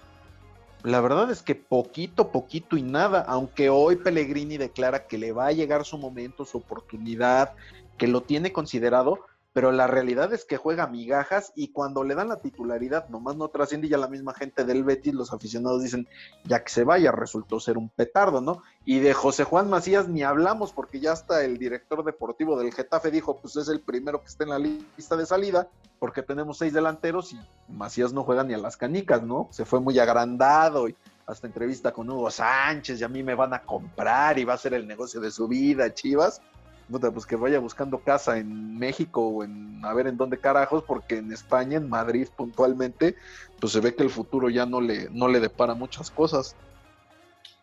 la 0.88 1.02
verdad 1.02 1.30
es 1.32 1.42
que 1.42 1.54
poquito, 1.54 2.32
poquito 2.32 2.78
y 2.78 2.82
nada, 2.82 3.20
aunque 3.28 3.70
hoy 3.70 3.98
Pellegrini 3.98 4.56
declara 4.58 5.06
que 5.06 5.18
le 5.18 5.34
va 5.34 5.48
a 5.48 5.52
llegar 5.52 5.84
su 5.84 5.98
momento, 5.98 6.46
su 6.46 6.60
oportunidad, 6.60 7.56
que 7.98 8.08
lo 8.08 8.22
tiene 8.22 8.54
considerado, 8.54 9.20
pero 9.58 9.72
la 9.72 9.88
realidad 9.88 10.32
es 10.34 10.46
que 10.46 10.56
juega 10.56 10.86
migajas 10.86 11.52
y 11.56 11.70
cuando 11.70 12.04
le 12.04 12.14
dan 12.14 12.30
la 12.30 12.42
titularidad 12.42 13.10
nomás 13.10 13.38
no 13.38 13.48
trasciende 13.48 13.88
y 13.88 13.90
ya 13.90 13.98
la 13.98 14.08
misma 14.08 14.36
gente 14.36 14.64
del 14.64 14.84
Betis, 14.84 15.16
los 15.16 15.34
aficionados 15.34 15.82
dicen, 15.82 16.08
ya 16.44 16.64
que 16.64 16.70
se 16.70 16.84
vaya, 16.84 17.12
resultó 17.12 17.60
ser 17.60 17.76
un 17.76 17.90
petardo, 17.90 18.40
¿no? 18.40 18.62
Y 18.86 19.00
de 19.00 19.16
José 19.16 19.46
Juan 19.46 19.68
Macías 19.68 20.08
ni 20.08 20.22
hablamos 20.22 20.74
porque 20.74 21.00
ya 21.00 21.12
hasta 21.12 21.44
el 21.44 21.58
director 21.58 22.06
deportivo 22.06 22.56
del 22.60 22.72
Getafe 22.72 23.10
dijo, 23.10 23.42
pues 23.42 23.56
es 23.56 23.68
el 23.68 23.82
primero 23.82 24.22
que 24.22 24.28
está 24.28 24.44
en 24.44 24.52
la 24.52 24.60
lista 24.60 25.18
de 25.18 25.26
salida 25.26 25.68
porque 25.98 26.22
tenemos 26.22 26.60
seis 26.60 26.72
delanteros 26.72 27.34
y 27.34 27.40
Macías 27.68 28.14
no 28.14 28.24
juega 28.24 28.44
ni 28.44 28.54
a 28.54 28.60
las 28.60 28.78
canicas, 28.78 29.24
¿no? 29.24 29.48
Se 29.50 29.66
fue 29.66 29.80
muy 29.80 29.98
agrandado 29.98 30.88
y 30.88 30.96
hasta 31.26 31.48
entrevista 31.48 31.92
con 31.92 32.08
Hugo 32.12 32.30
Sánchez 32.30 33.02
y 33.02 33.04
a 33.04 33.10
mí 33.10 33.24
me 33.24 33.34
van 33.34 33.56
a 33.56 33.64
comprar 33.64 34.38
y 34.38 34.46
va 34.46 34.54
a 34.54 34.58
ser 34.60 34.76
el 34.76 34.88
negocio 34.88 35.20
de 35.20 35.32
su 35.32 35.48
vida, 35.48 35.92
Chivas 35.96 36.44
pues 36.90 37.26
que 37.26 37.36
vaya 37.36 37.60
buscando 37.60 38.00
casa 38.00 38.38
en 38.38 38.78
México 38.78 39.22
o 39.28 39.44
en 39.44 39.68
a 39.84 39.94
ver 39.94 40.08
en 40.08 40.18
dónde 40.18 40.40
carajos, 40.40 40.84
porque 40.84 41.18
en 41.18 41.32
España, 41.32 41.78
en 41.78 41.90
Madrid 41.90 42.28
puntualmente, 42.36 43.16
pues 43.60 43.74
se 43.74 43.80
ve 43.80 43.96
que 43.96 44.04
el 44.04 44.10
futuro 44.10 44.50
ya 44.50 44.66
no 44.66 44.82
le, 44.82 45.10
no 45.12 45.28
le 45.28 45.40
depara 45.40 45.74
muchas 45.74 46.10
cosas. 46.12 46.56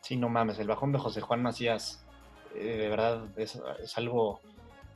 Sí, 0.01 0.17
no 0.17 0.29
mames, 0.29 0.59
el 0.59 0.69
bajón 0.69 0.93
de 0.93 0.99
José 0.99 1.21
Juan 1.21 1.43
Macías 1.43 2.05
eh, 2.55 2.77
de 2.77 2.89
verdad 2.89 3.25
es, 3.37 3.59
algo 3.97 4.41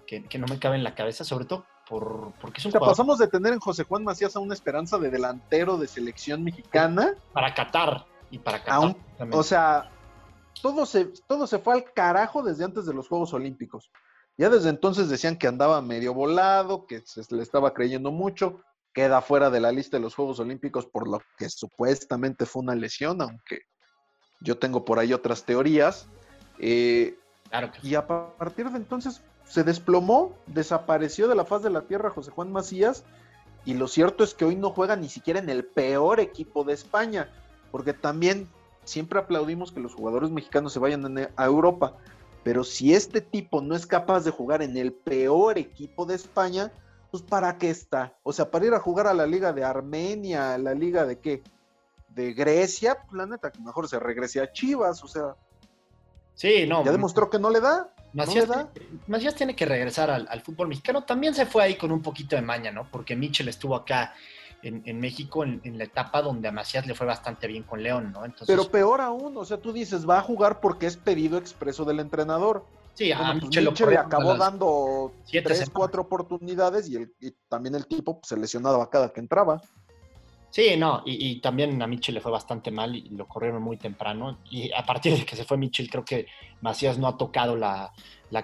que, 0.06 0.22
no 0.38 0.46
me 0.46 0.58
cabe 0.58 0.76
en 0.76 0.84
la 0.84 0.94
cabeza, 0.94 1.24
sobre 1.24 1.44
todo 1.44 1.64
por, 1.88 2.32
porque 2.40 2.60
es 2.60 2.66
un 2.66 2.70
o 2.70 2.72
sea, 2.72 2.80
pasamos 2.80 3.18
de 3.18 3.26
tener 3.26 3.52
en 3.52 3.60
José 3.60 3.84
Juan 3.84 4.04
Macías 4.04 4.36
a 4.36 4.40
una 4.40 4.54
esperanza 4.54 4.98
de 4.98 5.10
delantero 5.10 5.76
de 5.76 5.88
selección 5.88 6.44
mexicana. 6.44 7.14
Para 7.32 7.54
Qatar 7.54 8.06
y 8.30 8.38
para 8.38 8.62
Qatar. 8.62 8.96
o 9.32 9.42
sea, 9.42 9.90
todo 10.62 10.86
se, 10.86 11.06
todo 11.26 11.46
se 11.46 11.58
fue 11.58 11.74
al 11.74 11.92
carajo 11.92 12.42
desde 12.42 12.64
antes 12.64 12.86
de 12.86 12.94
los 12.94 13.08
Juegos 13.08 13.32
Olímpicos. 13.32 13.90
Ya 14.38 14.48
desde 14.48 14.70
entonces 14.70 15.08
decían 15.08 15.36
que 15.36 15.48
andaba 15.48 15.82
medio 15.82 16.14
volado, 16.14 16.86
que 16.86 17.02
se 17.04 17.22
le 17.34 17.42
estaba 17.42 17.74
creyendo 17.74 18.12
mucho, 18.12 18.60
queda 18.94 19.20
fuera 19.20 19.50
de 19.50 19.60
la 19.60 19.72
lista 19.72 19.96
de 19.96 20.02
los 20.02 20.14
Juegos 20.14 20.38
Olímpicos 20.38 20.86
por 20.86 21.08
lo 21.08 21.20
que 21.36 21.50
supuestamente 21.50 22.46
fue 22.46 22.62
una 22.62 22.76
lesión, 22.76 23.20
aunque 23.20 23.62
yo 24.40 24.56
tengo 24.56 24.84
por 24.84 25.00
ahí 25.00 25.12
otras 25.12 25.44
teorías. 25.44 26.06
Eh, 26.60 27.18
y 27.82 27.96
a 27.96 28.06
partir 28.06 28.70
de 28.70 28.76
entonces 28.76 29.22
se 29.44 29.64
desplomó, 29.64 30.36
desapareció 30.46 31.26
de 31.26 31.34
la 31.34 31.44
faz 31.44 31.62
de 31.62 31.70
la 31.70 31.82
tierra 31.82 32.10
José 32.10 32.30
Juan 32.30 32.52
Macías, 32.52 33.04
y 33.64 33.74
lo 33.74 33.88
cierto 33.88 34.22
es 34.22 34.34
que 34.34 34.44
hoy 34.44 34.54
no 34.54 34.70
juega 34.70 34.94
ni 34.94 35.08
siquiera 35.08 35.40
en 35.40 35.48
el 35.48 35.64
peor 35.64 36.20
equipo 36.20 36.62
de 36.62 36.74
España, 36.74 37.28
porque 37.72 37.92
también 37.92 38.48
siempre 38.84 39.18
aplaudimos 39.18 39.72
que 39.72 39.80
los 39.80 39.94
jugadores 39.94 40.30
mexicanos 40.30 40.72
se 40.72 40.78
vayan 40.78 41.18
a 41.36 41.44
Europa, 41.44 41.96
pero 42.48 42.64
si 42.64 42.94
este 42.94 43.20
tipo 43.20 43.60
no 43.60 43.76
es 43.76 43.86
capaz 43.86 44.24
de 44.24 44.30
jugar 44.30 44.62
en 44.62 44.74
el 44.78 44.90
peor 44.90 45.58
equipo 45.58 46.06
de 46.06 46.14
España, 46.14 46.72
pues 47.10 47.22
¿para 47.22 47.58
qué 47.58 47.68
está? 47.68 48.14
O 48.22 48.32
sea, 48.32 48.50
para 48.50 48.64
ir 48.64 48.72
a 48.72 48.80
jugar 48.80 49.06
a 49.06 49.12
la 49.12 49.26
liga 49.26 49.52
de 49.52 49.64
Armenia, 49.64 50.54
a 50.54 50.56
la 50.56 50.72
liga 50.72 51.04
de 51.04 51.18
qué? 51.18 51.42
De 52.08 52.32
Grecia, 52.32 53.02
pues 53.02 53.12
la 53.12 53.26
neta, 53.26 53.52
que 53.52 53.60
mejor 53.60 53.86
se 53.86 54.00
regrese 54.00 54.40
a 54.40 54.50
Chivas, 54.50 55.04
o 55.04 55.08
sea. 55.08 55.36
Sí, 56.36 56.64
no. 56.66 56.82
Ya 56.86 56.90
demostró 56.90 57.28
que 57.28 57.38
no 57.38 57.50
le 57.50 57.60
da. 57.60 57.92
Macías, 58.14 58.48
no 58.48 59.18
tiene 59.34 59.54
que 59.54 59.66
regresar 59.66 60.10
al, 60.10 60.26
al, 60.30 60.40
fútbol 60.40 60.68
mexicano. 60.68 61.04
También 61.04 61.34
se 61.34 61.44
fue 61.44 61.64
ahí 61.64 61.76
con 61.76 61.92
un 61.92 62.00
poquito 62.00 62.34
de 62.34 62.40
maña, 62.40 62.72
¿no? 62.72 62.88
Porque 62.90 63.14
Mitchell 63.14 63.48
estuvo 63.48 63.76
acá 63.76 64.14
en, 64.62 65.00
México 65.00 65.44
en, 65.44 65.78
la 65.78 65.84
etapa 65.84 66.22
donde 66.22 66.48
a 66.48 66.52
Macías 66.52 66.86
le 66.86 66.94
fue 66.94 67.06
bastante 67.06 67.46
bien 67.46 67.62
con 67.62 67.82
León, 67.82 68.12
¿no? 68.12 68.24
Entonces, 68.24 68.46
Pero 68.46 68.70
peor 68.70 69.00
aún, 69.00 69.36
o 69.36 69.44
sea, 69.44 69.58
tú 69.58 69.72
dices, 69.72 70.08
va 70.08 70.18
a 70.18 70.22
jugar 70.22 70.60
porque 70.60 70.86
es 70.86 70.96
pedido 70.96 71.38
expreso 71.38 71.84
del 71.84 72.00
entrenador. 72.00 72.64
Sí, 72.94 73.12
a 73.12 73.18
pues 73.18 73.44
Mitchell 73.44 73.90
le 73.90 73.98
acabó 73.98 74.34
dando 74.36 75.12
tres, 75.30 75.70
cuatro 75.70 76.02
oportunidades 76.02 76.88
y, 76.88 76.96
el, 76.96 77.14
también 77.48 77.76
el 77.76 77.86
tipo 77.86 78.18
pues, 78.18 78.28
se 78.28 78.36
lesionaba 78.36 78.90
cada 78.90 79.12
que 79.12 79.20
entraba. 79.20 79.60
Sí, 80.50 80.76
no, 80.76 81.02
y, 81.04 81.40
también 81.40 81.80
a 81.82 81.86
Mitchell 81.86 82.14
le 82.14 82.20
fue 82.20 82.32
bastante 82.32 82.70
mal 82.70 82.96
y 82.96 83.10
lo 83.10 83.28
corrieron 83.28 83.62
muy 83.62 83.76
temprano. 83.76 84.38
Y 84.50 84.72
a 84.72 84.84
partir 84.84 85.16
de 85.16 85.24
que 85.24 85.36
se 85.36 85.44
fue 85.44 85.58
Mitchell, 85.58 85.90
creo 85.90 86.04
que 86.04 86.26
Macías 86.62 86.98
no 86.98 87.06
ha 87.06 87.16
tocado 87.16 87.54
la, 87.54 87.92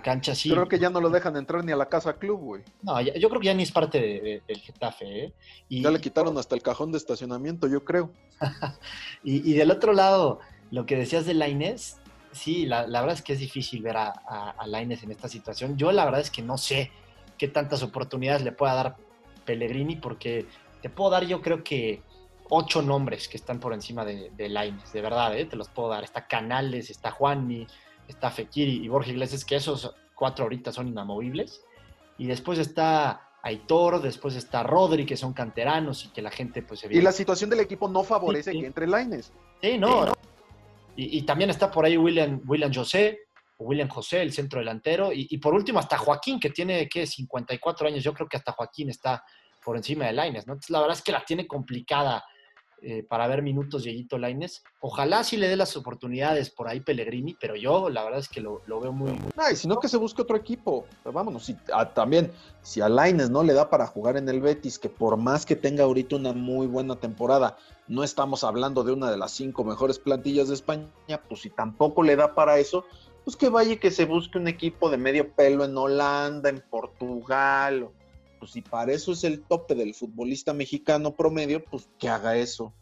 cancha 0.03 0.33
así. 0.33 0.51
Creo 0.51 0.69
que 0.69 0.79
ya 0.79 0.91
no 0.91 1.01
lo 1.01 1.11
dejan 1.11 1.37
entrar 1.37 1.65
ni 1.65 1.73
a 1.73 1.77
la 1.77 1.89
casa 1.89 2.15
club, 2.15 2.41
güey. 2.41 2.63
No, 2.83 3.01
yo 3.01 3.29
creo 3.29 3.41
que 3.41 3.47
ya 3.47 3.55
ni 3.55 3.63
es 3.63 3.73
parte 3.73 4.43
del 4.47 4.59
Getafe, 4.59 5.25
¿eh? 5.25 5.33
Y, 5.69 5.83
ya 5.83 5.91
le 5.91 6.01
quitaron 6.01 6.37
hasta 6.39 6.55
el 6.55 6.63
cajón 6.63 6.93
de 6.93 6.99
estacionamiento, 6.99 7.69
yo 7.69 7.85
creo. 7.85 8.11
y, 9.23 9.53
del 9.53 9.71
otro 9.71 9.93
lado, 9.93 10.41
lo 10.71 10.87
que 10.87 10.97
decías 10.97 11.27
de 11.27 11.35
Laines, 11.35 11.99
sí, 12.33 12.67
la, 12.67 12.87
verdad 12.87 13.13
es 13.13 13.23
que 13.23 13.35
es 13.35 13.39
difícil 13.39 13.83
ver 13.83 13.97
a, 13.97 14.11
a, 14.11 14.67
Laines 14.67 15.03
en 15.03 15.11
esta 15.11 15.29
situación. 15.29 15.77
Yo 15.77 15.93
la 15.93 16.05
verdad 16.05 16.21
es 16.21 16.31
que 16.31 16.43
no 16.43 16.57
sé 16.57 16.91
qué 17.37 17.49
tantas 17.49 17.83
oportunidades 17.83 18.43
le 18.43 18.53
pueda 18.53 18.75
dar 18.75 18.97
Pellegrini, 19.45 19.97
porque 19.97 20.47
te 20.81 20.89
puedo 20.89 21.11
dar 21.11 21.27
yo 21.27 21.43
creo 21.43 21.63
que 21.63 22.03
ocho 22.49 22.83
nombres 22.83 23.29
que 23.29 23.37
están 23.37 23.61
por 23.61 23.73
encima 23.73 24.05
de, 24.05 24.31
de 24.37 24.49
Laines, 24.49 24.93
de 24.93 25.03
verdad, 25.03 25.37
¿eh? 25.37 25.45
te 25.45 25.57
los 25.57 25.69
puedo 25.69 25.91
dar. 25.91 26.05
Está 26.05 26.27
Canales, 26.27 26.91
está 26.91 27.11
Juanmi, 27.11 27.67
está 28.09 28.31
Fekiri 28.31 28.85
y 28.85 28.89
Borja 28.89 29.11
Iglesias, 29.11 29.45
que 29.45 29.57
esos 29.57 29.95
cuatro 30.15 30.45
ahorita 30.45 30.73
son 30.73 30.89
inamovibles. 30.89 31.63
Y 32.19 32.27
después 32.27 32.59
está 32.59 33.31
Aitor, 33.43 34.01
después 34.01 34.37
está 34.37 34.63
Rodri, 34.63 35.05
que 35.05 35.17
son 35.17 35.33
canteranos 35.33 36.05
y 36.05 36.09
que 36.09 36.23
la 36.23 36.31
gente 36.31 36.63
pues 36.63 36.81
se 36.81 36.95
Y 36.95 37.01
la 37.01 37.13
situación 37.13 37.51
del 37.51 37.61
equipo 37.61 37.89
no 37.89 38.05
favorece 38.05 38.53
que 38.53 38.67
entre 38.67 38.87
Laines. 38.87 39.33
Sí, 39.61 39.79
no. 39.79 40.13
Y, 40.97 41.23
también 41.23 41.51
está 41.51 41.71
por 41.71 41.85
ahí 41.85 41.97
William, 41.97 42.41
William 42.47 42.73
José, 42.73 43.27
William 43.59 43.89
José, 43.89 44.23
el 44.23 44.33
centro 44.33 44.61
delantero. 44.61 45.13
Y, 45.13 45.27
y, 45.29 45.39
por 45.39 45.53
último 45.53 45.81
hasta 45.81 45.99
Joaquín, 45.99 46.39
que 46.39 46.51
tiene, 46.51 46.89
¿qué? 46.89 47.05
54 47.05 47.89
años. 47.89 48.05
Yo 48.05 48.15
creo 48.15 48.29
que 48.29 48.37
hasta 48.37 48.53
Joaquín 48.53 48.91
está 48.91 49.25
por 49.65 49.77
encima 49.77 50.07
de 50.07 50.13
Laines, 50.13 50.47
¿no? 50.47 50.53
Entonces, 50.53 50.71
la 50.71 50.81
verdad 50.81 50.97
es 50.97 51.03
que 51.03 51.11
la 51.11 51.25
tiene 51.25 51.49
complicada 51.49 52.25
eh, 52.87 53.03
para 53.03 53.27
ver 53.27 53.41
minutos 53.41 53.85
Dieguito 53.85 54.19
Laines. 54.19 54.63
Ojalá 54.81 55.25
sí 55.25 55.39
le 55.39 55.49
dé 55.49 55.57
las 55.57 55.75
oportunidades 55.75 56.51
por 56.51 56.69
ahí 56.69 56.81
Pellegrini, 56.81 57.35
pero 57.41 57.57
yo 57.57 57.89
la 57.89 58.05
verdad 58.05 58.21
es 58.21 58.29
que 58.29 58.43
lo, 58.43 58.61
veo 58.67 58.93
muy, 58.93 59.11
muy... 59.13 59.31
y 59.51 59.57
si 59.57 59.67
no 59.67 59.81
que 59.81 59.89
se 59.89 59.97
busque 59.97 60.21
otro 60.21 60.37
equipo. 60.37 60.85
Pero 61.03 61.15
vámonos, 61.15 61.47
si, 61.47 61.57
ah, 61.73 61.89
también, 61.95 62.31
si 62.61 62.83
a 62.83 62.91
Laines 62.91 63.31
no 63.31 63.43
le 63.43 63.55
da 63.55 63.71
para 63.71 63.87
jugar 63.87 64.19
en 64.19 64.29
el 64.29 64.43
Betis, 64.43 64.79
que 64.79 64.91
por 64.91 65.17
más 65.17 65.47
que 65.47 65.57
tenga 65.57 65.85
ahorita 65.85 66.17
una 66.17 66.35
muy 66.35 66.67
buena 66.67 66.97
temporada, 66.97 67.57
no 67.89 68.05
estamos 68.05 68.45
hablando 68.45 68.85
de 68.85 68.93
una 68.93 69.11
de 69.11 69.17
las 69.17 69.33
cinco 69.33 69.65
mejores 69.65 69.99
plantillas 69.99 70.49
de 70.49 70.55
España, 70.55 70.91
pues 71.27 71.41
si 71.41 71.49
tampoco 71.49 72.03
le 72.03 72.17
da 72.17 72.35
para 72.35 72.59
eso, 72.59 72.85
pues 73.25 73.35
que 73.37 73.49
vaya 73.49 73.77
que 73.77 73.91
se 73.91 74.05
busque 74.05 74.37
un 74.37 74.47
equipo 74.47 74.91
de 74.91 74.99
medio 74.99 75.33
pelo 75.33 75.65
en 75.65 75.77
Holanda, 75.77 76.51
en 76.51 76.63
Portugal, 76.69 77.89
pues 78.39 78.53
si 78.53 78.63
para 78.63 78.93
eso 78.93 79.13
es 79.13 79.25
el 79.25 79.43
tope 79.43 79.75
del 79.75 79.95
futbolista 79.95 80.53
mexicano 80.53 81.15
promedio, 81.15 81.65
pues 81.65 81.89
que 81.99 82.09
haga 82.09 82.37
eso. 82.37 82.73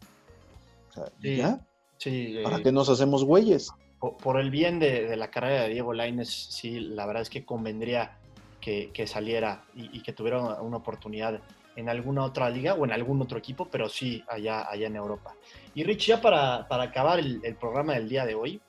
O 0.89 0.93
sea, 0.93 1.11
¿ya? 1.21 1.65
Sí, 1.97 2.35
¿Para 2.43 2.61
qué 2.61 2.71
nos 2.71 2.89
hacemos 2.89 3.23
güeyes? 3.23 3.71
Por, 3.99 4.37
el 4.37 4.51
bien 4.51 4.79
de, 4.79 5.15
la 5.15 5.31
carrera 5.31 5.63
de 5.63 5.69
Diego 5.69 5.93
Laines, 5.93 6.29
sí, 6.29 6.79
la 6.81 7.05
verdad 7.05 7.21
es 7.21 7.29
que 7.29 7.45
convendría 7.45 8.17
que, 8.59 9.07
saliera 9.07 9.63
y, 9.73 10.01
que 10.01 10.11
tuviera 10.11 10.61
una, 10.61 10.77
oportunidad 10.77 11.39
en 11.77 11.87
alguna 11.87 12.25
otra 12.25 12.49
liga 12.49 12.73
o 12.73 12.83
en 12.83 12.91
algún 12.91 13.21
otro 13.21 13.37
equipo, 13.37 13.69
pero 13.71 13.87
sí 13.87 14.21
allá, 14.27 14.69
allá 14.69 14.87
en 14.87 14.97
Europa. 14.97 15.33
Y 15.73 15.85
Rich, 15.85 16.07
ya 16.07 16.21
para, 16.21 16.67
acabar 16.69 17.19
el, 17.19 17.39
el, 17.43 17.55
programa 17.55 17.93
del 17.93 18.09
día 18.09 18.25
de 18.25 18.35
hoy, 18.35 18.59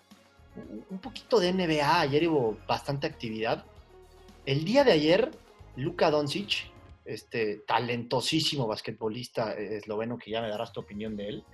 un 0.91 0.99
poquito 0.99 1.41
de 1.41 1.53
NBA, 1.53 2.01
ayer 2.01 2.29
hubo 2.29 2.57
bastante 2.69 3.09
actividad. 3.09 3.65
El 4.47 4.65
día 4.65 4.85
de 4.85 4.93
ayer, 4.93 5.33
Luka 5.75 6.13
Doncic 6.13 6.71
este 7.05 7.63
talentosísimo 7.67 8.67
basquetbolista 8.67 9.55
eh, 9.55 9.77
esloveno, 9.77 10.19
que 10.19 10.31
ya 10.31 10.41
me 10.41 10.49
darás 10.49 10.73
tu 10.73 10.81
opinión 10.81 11.17
de 11.17 11.29
él, 11.29 11.45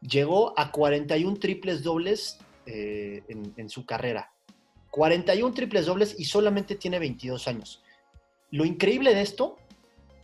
llegó 0.00 0.58
a 0.58 0.72
41 0.72 1.38
triples 1.38 1.82
dobles 1.82 2.38
eh, 2.66 3.22
en, 3.28 3.68
su 3.68 3.86
carrera. 3.86 4.32
41 4.90 5.54
triples 5.54 5.86
dobles 5.86 6.16
y 6.18 6.24
solamente 6.24 6.74
tiene 6.76 6.98
22 6.98 7.48
años. 7.48 7.82
Lo 8.50 8.64
increíble 8.64 9.14
de 9.14 9.22
esto 9.22 9.56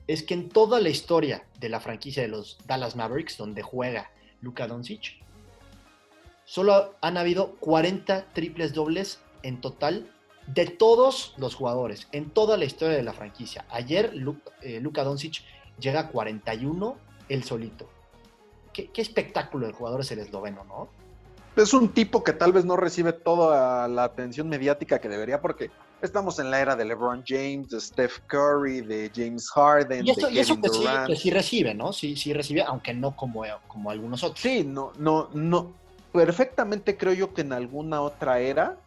es 0.07 0.23
que 0.23 0.35
en 0.35 0.49
toda 0.49 0.81
la 0.81 0.89
historia 0.89 1.47
de 1.59 1.69
la 1.69 1.81
franquicia 1.81 2.23
de 2.23 2.29
los 2.29 2.59
Dallas 2.67 2.97
Mavericks, 2.97 3.37
donde 3.37 3.63
juega 3.63 4.11
Luka 4.41 4.67
Doncic, 4.67 5.23
solo 6.45 6.95
han 7.01 7.17
habido 7.17 7.57
40 7.57 8.33
triples 8.33 8.73
dobles 8.75 9.21
en 9.43 9.61
total 9.61 10.11
de 10.55 10.67
todos 10.67 11.35
los 11.37 11.55
jugadores 11.55 12.09
en 12.13 12.31
toda 12.31 12.57
la 12.57 12.65
historia 12.65 12.97
de 12.97 13.03
la 13.03 13.13
franquicia. 13.13 13.67
Ayer 13.71 14.13
eh, 14.63 14.81
Luka 14.81 15.05
Doncic 15.05 15.43
llega 15.79 16.01
a 16.01 16.09
41 16.09 16.97
el 17.29 17.45
solito. 17.45 17.89
Qué, 18.73 18.91
espectáculo 18.95 19.67
de 19.67 19.73
jugador 19.73 20.01
es 20.01 20.11
el 20.13 20.21
esloveno, 20.21 20.65
¿no? 20.65 20.89
Es 21.61 21.75
un 21.75 21.89
tipo 21.89 22.23
que 22.23 22.33
tal 22.33 22.53
vez 22.53 22.65
no 22.65 22.77
recibe 22.77 23.13
toda 23.13 23.89
la 23.89 24.05
atención 24.05 24.49
mediática 24.49 25.01
que 25.01 25.09
debería 25.09 25.41
porque 25.41 25.73
estamos 26.01 26.39
en 26.39 26.53
la 26.53 26.61
era 26.61 26.77
de 26.77 26.85
LeBron 26.85 27.25
James, 27.27 27.71
de 27.71 27.81
Steph 27.81 28.21
Curry, 28.29 28.83
de 28.83 29.11
James 29.13 29.51
Harden, 29.51 30.07
y 30.07 30.11
eso, 30.11 30.29
de 30.29 30.35
Kevin 30.35 30.63
que 30.63 30.69
Durant. 30.69 31.07
Sí, 31.07 31.13
que 31.13 31.19
sí 31.19 31.31
recibe, 31.31 31.75
¿no? 31.75 31.93
Sí, 31.93 32.15
sí 32.15 32.33
recibe, 32.33 32.63
aunque 32.63 32.95
no 32.95 33.17
como, 33.17 33.43
como 33.67 33.91
algunos 33.91 34.23
otros. 34.23 34.39
Sí, 34.39 34.63
no, 34.65 34.93
no, 34.99 35.29
no. 35.35 35.75
Perfectamente 36.13 36.97
creo 36.97 37.13
yo 37.13 37.35
que 37.35 37.41
en 37.41 37.53
alguna 37.53 38.01
otra 38.03 38.39
era 38.39 38.79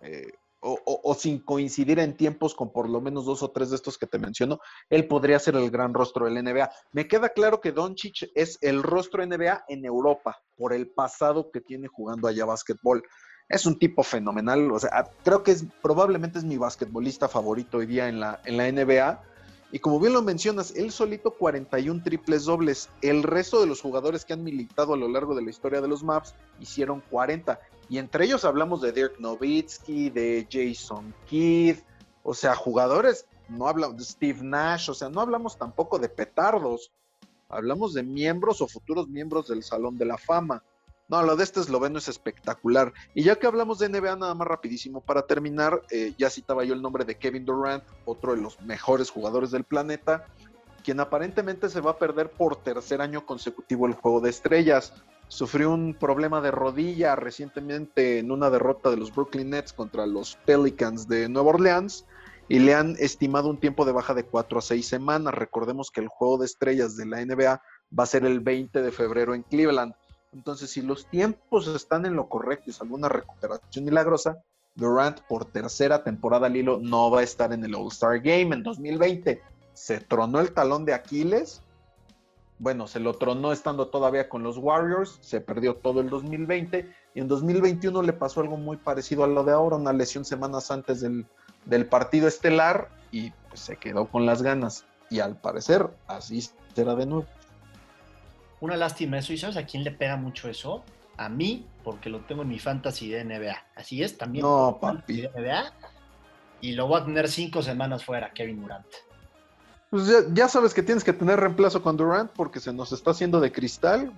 eh, 0.00 0.32
o, 0.60 1.14
sin 1.14 1.40
coincidir 1.40 1.98
en 1.98 2.16
tiempos 2.16 2.54
con 2.54 2.72
por 2.72 2.88
lo 2.88 3.00
menos 3.00 3.24
dos 3.24 3.42
o 3.42 3.50
tres 3.50 3.70
de 3.70 3.76
estos 3.76 3.98
que 3.98 4.06
te 4.06 4.18
menciono, 4.18 4.58
él 4.90 5.06
podría 5.06 5.38
ser 5.38 5.56
el 5.56 5.70
gran 5.70 5.94
rostro 5.94 6.26
del 6.26 6.42
NBA. 6.42 6.70
Me 6.92 7.06
queda 7.06 7.28
claro 7.28 7.60
que 7.60 7.72
Doncic 7.72 8.30
es 8.34 8.58
el 8.60 8.82
rostro 8.82 9.24
NBA 9.24 9.64
en 9.68 9.84
Europa 9.84 10.36
por 10.56 10.72
el 10.72 10.88
pasado 10.90 11.50
que 11.50 11.60
tiene 11.60 11.88
jugando 11.88 12.28
allá 12.28 12.44
básquetbol. 12.44 13.02
Es 13.48 13.66
un 13.66 13.78
tipo 13.78 14.02
fenomenal, 14.02 14.70
o 14.72 14.78
sea, 14.78 15.10
creo 15.24 15.42
que 15.42 15.52
es 15.52 15.64
probablemente 15.80 16.38
es 16.38 16.44
mi 16.44 16.58
basquetbolista 16.58 17.28
favorito 17.28 17.78
hoy 17.78 17.86
día 17.86 18.08
en 18.08 18.20
la, 18.20 18.40
en 18.44 18.56
la 18.56 18.70
NBA. 18.70 19.22
Y 19.70 19.80
como 19.80 20.00
bien 20.00 20.14
lo 20.14 20.22
mencionas, 20.22 20.74
él 20.76 20.90
solito 20.90 21.32
41 21.32 22.02
triples 22.02 22.44
dobles. 22.44 22.88
El 23.02 23.22
resto 23.22 23.60
de 23.60 23.66
los 23.66 23.82
jugadores 23.82 24.24
que 24.24 24.32
han 24.32 24.42
militado 24.42 24.94
a 24.94 24.96
lo 24.96 25.08
largo 25.08 25.34
de 25.34 25.42
la 25.42 25.50
historia 25.50 25.80
de 25.80 25.88
los 25.88 26.02
Maps 26.02 26.34
hicieron 26.58 27.02
40. 27.10 27.60
Y 27.90 27.98
entre 27.98 28.24
ellos 28.24 28.44
hablamos 28.44 28.80
de 28.80 28.92
Dirk 28.92 29.18
Nowitzki, 29.18 30.10
de 30.10 30.46
Jason 30.50 31.14
Kidd, 31.26 31.78
o 32.22 32.34
sea, 32.34 32.54
jugadores, 32.54 33.26
no 33.48 33.68
hablamos 33.68 33.96
de 33.96 34.04
Steve 34.04 34.40
Nash, 34.42 34.90
o 34.90 34.94
sea, 34.94 35.08
no 35.08 35.20
hablamos 35.20 35.56
tampoco 35.56 35.98
de 35.98 36.08
petardos, 36.08 36.92
hablamos 37.48 37.94
de 37.94 38.02
miembros 38.02 38.60
o 38.60 38.68
futuros 38.68 39.08
miembros 39.08 39.48
del 39.48 39.62
Salón 39.62 39.96
de 39.96 40.04
la 40.04 40.18
Fama. 40.18 40.62
No, 41.08 41.22
lo 41.22 41.36
de 41.36 41.44
este 41.44 41.60
esloveno 41.60 41.98
es 41.98 42.08
espectacular. 42.08 42.92
Y 43.14 43.22
ya 43.22 43.36
que 43.36 43.46
hablamos 43.46 43.78
de 43.78 43.88
NBA, 43.88 44.16
nada 44.16 44.34
más 44.34 44.46
rapidísimo 44.46 45.00
para 45.00 45.22
terminar, 45.22 45.82
eh, 45.90 46.12
ya 46.18 46.28
citaba 46.28 46.64
yo 46.64 46.74
el 46.74 46.82
nombre 46.82 47.06
de 47.06 47.16
Kevin 47.16 47.46
Durant, 47.46 47.82
otro 48.04 48.34
de 48.34 48.42
los 48.42 48.60
mejores 48.60 49.08
jugadores 49.10 49.50
del 49.50 49.64
planeta, 49.64 50.26
quien 50.84 51.00
aparentemente 51.00 51.70
se 51.70 51.80
va 51.80 51.92
a 51.92 51.98
perder 51.98 52.30
por 52.30 52.56
tercer 52.56 53.00
año 53.00 53.24
consecutivo 53.24 53.86
el 53.86 53.94
juego 53.94 54.20
de 54.20 54.28
estrellas. 54.28 54.92
Sufrió 55.28 55.70
un 55.70 55.94
problema 55.94 56.42
de 56.42 56.50
rodilla 56.50 57.16
recientemente 57.16 58.18
en 58.18 58.30
una 58.30 58.50
derrota 58.50 58.90
de 58.90 58.98
los 58.98 59.14
Brooklyn 59.14 59.50
Nets 59.50 59.72
contra 59.72 60.06
los 60.06 60.36
Pelicans 60.44 61.08
de 61.08 61.28
Nueva 61.30 61.50
Orleans 61.50 62.04
y 62.48 62.58
le 62.58 62.74
han 62.74 62.96
estimado 62.98 63.48
un 63.48 63.60
tiempo 63.60 63.84
de 63.84 63.92
baja 63.92 64.14
de 64.14 64.24
4 64.24 64.58
a 64.58 64.62
6 64.62 64.86
semanas. 64.86 65.34
Recordemos 65.34 65.90
que 65.90 66.00
el 66.00 66.08
juego 66.08 66.38
de 66.38 66.46
estrellas 66.46 66.96
de 66.96 67.06
la 67.06 67.24
NBA 67.24 67.62
va 67.98 68.04
a 68.04 68.06
ser 68.06 68.24
el 68.24 68.40
20 68.40 68.80
de 68.82 68.92
febrero 68.92 69.34
en 69.34 69.42
Cleveland. 69.42 69.94
Entonces, 70.32 70.70
si 70.70 70.82
los 70.82 71.06
tiempos 71.06 71.66
están 71.68 72.06
en 72.06 72.14
lo 72.14 72.28
correcto 72.28 72.64
y 72.66 72.70
es 72.70 72.80
alguna 72.80 73.08
recuperación 73.08 73.84
milagrosa, 73.84 74.42
Durant 74.78 75.20
por 75.22 75.44
tercera 75.44 76.04
temporada 76.04 76.46
al 76.46 76.56
hilo 76.56 76.78
no 76.80 77.10
va 77.10 77.20
a 77.20 77.24
estar 77.24 77.52
en 77.52 77.64
el 77.64 77.74
All-Star 77.74 78.20
Game 78.20 78.54
en 78.54 78.62
2020. 78.62 79.42
Se 79.72 80.00
tronó 80.00 80.38
el 80.38 80.52
talón 80.52 80.84
de 80.84 80.94
Aquiles. 80.94 81.62
Bueno, 82.60 82.86
se 82.86 83.00
lo 83.00 83.14
tronó 83.14 83.52
estando 83.52 83.88
todavía 83.88 84.28
con 84.28 84.42
los 84.42 84.56
Warriors, 84.58 85.18
se 85.20 85.40
perdió 85.40 85.76
todo 85.76 86.00
el 86.00 86.10
2020 86.10 86.92
y 87.14 87.20
en 87.20 87.28
2021 87.28 88.02
le 88.02 88.12
pasó 88.12 88.40
algo 88.40 88.56
muy 88.56 88.76
parecido 88.76 89.24
a 89.24 89.28
lo 89.28 89.44
de 89.44 89.52
ahora, 89.52 89.76
una 89.76 89.92
lesión 89.92 90.24
semanas 90.24 90.70
antes 90.70 91.00
del, 91.00 91.26
del 91.64 91.86
partido 91.86 92.26
estelar 92.26 92.88
y 93.10 93.30
pues, 93.48 93.60
se 93.60 93.76
quedó 93.76 94.06
con 94.06 94.26
las 94.26 94.42
ganas. 94.42 94.84
Y 95.10 95.20
al 95.20 95.36
parecer 95.36 95.88
así 96.06 96.48
será 96.74 96.94
de 96.94 97.06
nuevo. 97.06 97.26
Una 98.60 98.76
lástima 98.76 99.18
eso. 99.18 99.32
¿Y 99.32 99.38
sabes 99.38 99.56
a 99.56 99.66
quién 99.66 99.84
le 99.84 99.90
pega 99.90 100.16
mucho 100.16 100.48
eso? 100.48 100.84
A 101.16 101.28
mí, 101.28 101.66
porque 101.84 102.10
lo 102.10 102.20
tengo 102.20 102.42
en 102.42 102.48
mi 102.48 102.58
fantasy 102.58 103.08
de 103.08 103.24
NBA. 103.24 103.56
Así 103.74 104.02
es, 104.02 104.16
también. 104.16 104.42
No, 104.42 104.78
papi. 104.80 105.22
De 105.22 105.28
NBA. 105.28 105.72
Y 106.60 106.72
lo 106.72 106.88
voy 106.88 107.00
a 107.00 107.04
tener 107.04 107.28
cinco 107.28 107.62
semanas 107.62 108.04
fuera, 108.04 108.32
Kevin 108.32 108.60
Durant. 108.60 108.86
Pues 109.90 110.26
ya, 110.34 110.48
sabes 110.48 110.74
que 110.74 110.82
tienes 110.82 111.02
que 111.02 111.12
tener 111.12 111.40
reemplazo 111.40 111.82
con 111.82 111.96
Durant 111.96 112.30
porque 112.32 112.60
se 112.60 112.72
nos 112.72 112.92
está 112.92 113.12
haciendo 113.12 113.40
de 113.40 113.52
cristal. 113.52 114.12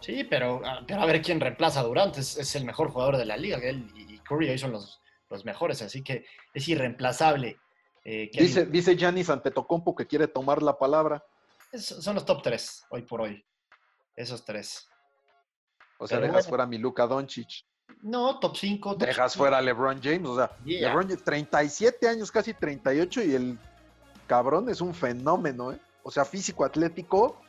Sí, 0.00 0.24
pero, 0.24 0.60
ah, 0.64 0.80
pero 0.86 1.00
a 1.00 1.06
ver 1.06 1.22
quién 1.22 1.40
reemplaza 1.40 1.80
a 1.80 1.84
Durant. 1.84 2.18
Es, 2.18 2.54
el 2.54 2.64
mejor 2.64 2.90
jugador 2.90 3.16
de 3.16 3.24
la 3.24 3.36
liga. 3.36 3.58
Él 3.58 3.86
y 3.96 4.18
Curry 4.18 4.50
ahí 4.50 4.58
son 4.58 4.72
los, 4.72 5.00
los 5.30 5.44
mejores, 5.44 5.80
así 5.80 6.02
que 6.02 6.26
es 6.52 6.68
irreemplazable. 6.68 7.56
Eh, 8.04 8.30
dice, 8.32 8.66
dice 8.66 8.96
Giannis 8.96 9.30
Antetokounmpo 9.30 9.94
que 9.94 10.08
quiere 10.08 10.26
tomar 10.26 10.60
la 10.60 10.76
palabra 10.76 11.24
son 11.72 12.14
los 12.14 12.24
top 12.24 12.42
3 12.42 12.86
hoy 12.90 13.02
por 13.02 13.22
hoy. 13.22 13.44
Esos 14.16 14.44
tres. 14.44 14.88
O 15.98 16.06
sea, 16.06 16.20
dejas 16.20 16.48
fuera 16.48 16.64
a 16.64 16.66
mi 16.66 16.78
Luka 16.78 17.06
Doncic. 17.06 17.64
No, 18.02 18.38
top 18.40 18.56
5. 18.56 18.94
Dejas 18.96 19.36
fuera 19.36 19.58
a 19.58 19.62
LeBron 19.62 20.00
James. 20.02 20.28
O 20.28 20.36
sea, 20.36 20.50
LeBron 20.64 21.04
James, 21.04 21.22
37 21.22 22.08
años, 22.08 22.30
casi 22.30 22.52
38, 22.52 23.22
y 23.22 23.34
el 23.34 23.58
cabrón 24.26 24.68
es 24.68 24.80
un 24.80 24.94
fenómeno, 24.94 25.72
¿eh? 25.72 25.78
O 26.02 26.10
sea, 26.10 26.24
físico, 26.24 26.64
atlético. 26.64 27.40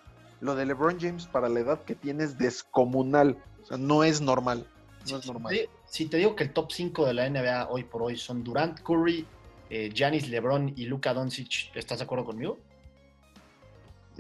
Lo 0.41 0.55
de 0.55 0.65
LeBron 0.65 0.99
James 0.99 1.25
para 1.25 1.49
la 1.49 1.61
edad 1.61 1.83
que 1.83 1.95
tiene 1.95 2.23
es 2.23 2.37
descomunal. 2.37 3.37
O 3.63 3.65
sea, 3.65 3.77
no 3.77 4.03
es 4.03 4.21
normal. 4.21 4.67
No 5.09 5.17
es 5.17 5.25
normal. 5.25 5.69
Si 5.85 6.05
te 6.05 6.17
digo 6.17 6.35
que 6.35 6.43
el 6.43 6.53
top 6.53 6.71
5 6.71 7.05
de 7.05 7.13
la 7.13 7.29
NBA 7.29 7.69
hoy 7.69 7.83
por 7.83 8.03
hoy 8.03 8.17
son 8.17 8.43
Durant, 8.43 8.79
Curry, 8.81 9.25
eh, 9.69 9.89
Giannis, 9.93 10.27
LeBron 10.27 10.73
y 10.75 10.85
Luka 10.85 11.13
Doncic, 11.13 11.75
¿estás 11.75 11.99
de 11.99 12.03
acuerdo 12.03 12.25
conmigo? 12.25 12.59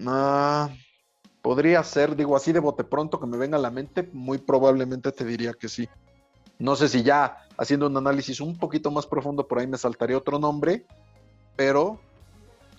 Ah, 0.07 0.69
podría 1.41 1.83
ser, 1.83 2.15
digo 2.15 2.35
así 2.35 2.51
de 2.51 2.59
bote 2.59 2.83
pronto 2.83 3.19
que 3.19 3.27
me 3.27 3.37
venga 3.37 3.57
a 3.57 3.61
la 3.61 3.69
mente, 3.69 4.09
muy 4.13 4.37
probablemente 4.37 5.11
te 5.11 5.25
diría 5.25 5.53
que 5.53 5.69
sí. 5.69 5.87
No 6.59 6.75
sé 6.75 6.87
si 6.87 7.03
ya 7.03 7.37
haciendo 7.57 7.87
un 7.87 7.97
análisis 7.97 8.39
un 8.39 8.57
poquito 8.57 8.91
más 8.91 9.05
profundo 9.05 9.47
por 9.47 9.59
ahí 9.59 9.67
me 9.67 9.77
saltaría 9.77 10.17
otro 10.17 10.39
nombre, 10.39 10.85
pero 11.55 11.99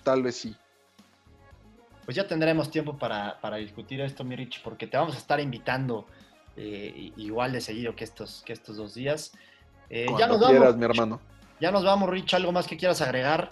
tal 0.03 0.23
vez 0.23 0.35
sí. 0.35 0.55
Pues 2.05 2.15
ya 2.15 2.27
tendremos 2.27 2.69
tiempo 2.69 2.97
para, 2.97 3.55
discutir 3.57 3.99
esto, 4.01 4.23
mi 4.23 4.35
Rich, 4.35 4.61
porque 4.63 4.85
te 4.85 4.95
vamos 4.95 5.15
a 5.15 5.17
estar 5.17 5.39
invitando 5.39 6.05
eh, 6.55 7.11
igual 7.17 7.51
de 7.51 7.61
seguido 7.61 7.95
que 7.95 8.03
estos, 8.03 8.43
que 8.45 8.53
estos 8.53 8.77
dos 8.77 8.93
días. 8.93 9.31
Eh, 9.89 10.07
ya 10.17 10.27
nos 10.27 10.39
vamos, 10.39 10.77
mi 10.77 10.85
hermano. 10.85 11.19
Ya 11.59 11.71
nos 11.71 11.83
vamos, 11.83 12.09
Rich. 12.09 12.35
¿Algo 12.35 12.51
más 12.51 12.67
que 12.67 12.77
quieras 12.77 13.01
agregar? 13.01 13.49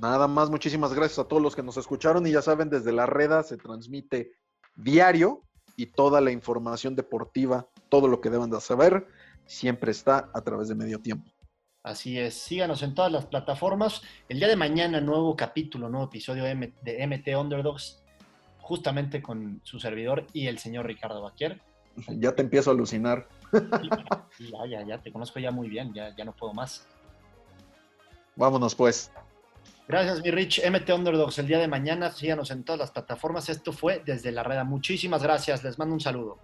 Nada 0.00 0.28
más, 0.28 0.50
muchísimas 0.50 0.92
gracias 0.92 1.18
a 1.18 1.24
todos 1.24 1.42
los 1.42 1.56
que 1.56 1.62
nos 1.62 1.76
escucharon 1.76 2.26
y 2.26 2.32
ya 2.32 2.42
saben, 2.42 2.68
desde 2.68 2.92
la 2.92 3.06
reda 3.06 3.42
se 3.42 3.56
transmite 3.56 4.32
diario 4.76 5.42
y 5.76 5.86
toda 5.86 6.20
la 6.20 6.30
información 6.30 6.94
deportiva, 6.94 7.66
todo 7.88 8.08
lo 8.08 8.20
que 8.20 8.30
deban 8.30 8.50
de 8.50 8.60
saber, 8.60 9.06
siempre 9.46 9.90
está 9.90 10.30
a 10.34 10.40
través 10.42 10.68
de 10.68 10.74
medio 10.74 11.00
tiempo. 11.00 11.30
Así 11.82 12.18
es, 12.18 12.34
síganos 12.34 12.82
en 12.82 12.94
todas 12.94 13.12
las 13.12 13.26
plataformas. 13.26 14.02
El 14.28 14.38
día 14.38 14.48
de 14.48 14.56
mañana, 14.56 15.00
nuevo 15.00 15.36
capítulo, 15.36 15.88
nuevo 15.88 16.06
episodio 16.06 16.44
de 16.44 17.06
MT 17.06 17.28
Underdogs, 17.38 18.02
justamente 18.60 19.22
con 19.22 19.60
su 19.62 19.78
servidor 19.78 20.26
y 20.32 20.48
el 20.48 20.58
señor 20.58 20.86
Ricardo 20.86 21.22
Baquier. 21.22 21.60
Ya 22.18 22.34
te 22.34 22.42
empiezo 22.42 22.70
a 22.70 22.74
alucinar. 22.74 23.28
Ya, 24.38 24.66
ya, 24.68 24.86
ya, 24.86 24.98
te 24.98 25.10
conozco 25.10 25.40
ya 25.40 25.50
muy 25.50 25.68
bien, 25.68 25.94
ya, 25.94 26.14
ya 26.14 26.24
no 26.24 26.32
puedo 26.32 26.52
más. 26.52 26.86
Vámonos 28.34 28.74
pues. 28.74 29.10
Gracias, 29.88 30.20
mi 30.22 30.30
Rich. 30.30 30.62
MT 30.68 30.90
Underdogs 30.90 31.38
el 31.38 31.46
día 31.46 31.58
de 31.58 31.68
mañana. 31.68 32.10
Síganos 32.10 32.50
en 32.50 32.64
todas 32.64 32.80
las 32.80 32.90
plataformas. 32.90 33.48
Esto 33.48 33.72
fue 33.72 34.02
desde 34.04 34.32
la 34.32 34.42
reda. 34.42 34.64
Muchísimas 34.64 35.22
gracias. 35.22 35.62
Les 35.62 35.78
mando 35.78 35.94
un 35.94 36.00
saludo. 36.00 36.38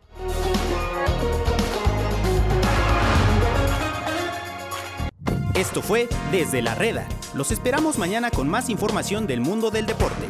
Esto 5.55 5.83
fue 5.83 6.09
Desde 6.31 6.63
la 6.63 6.75
Reda. 6.75 7.07
Los 7.35 7.51
esperamos 7.51 7.99
mañana 7.99 8.31
con 8.31 8.49
más 8.49 8.71
información 8.71 9.27
del 9.27 9.41
mundo 9.41 9.71
del 9.71 9.87
deporte. 9.87 10.27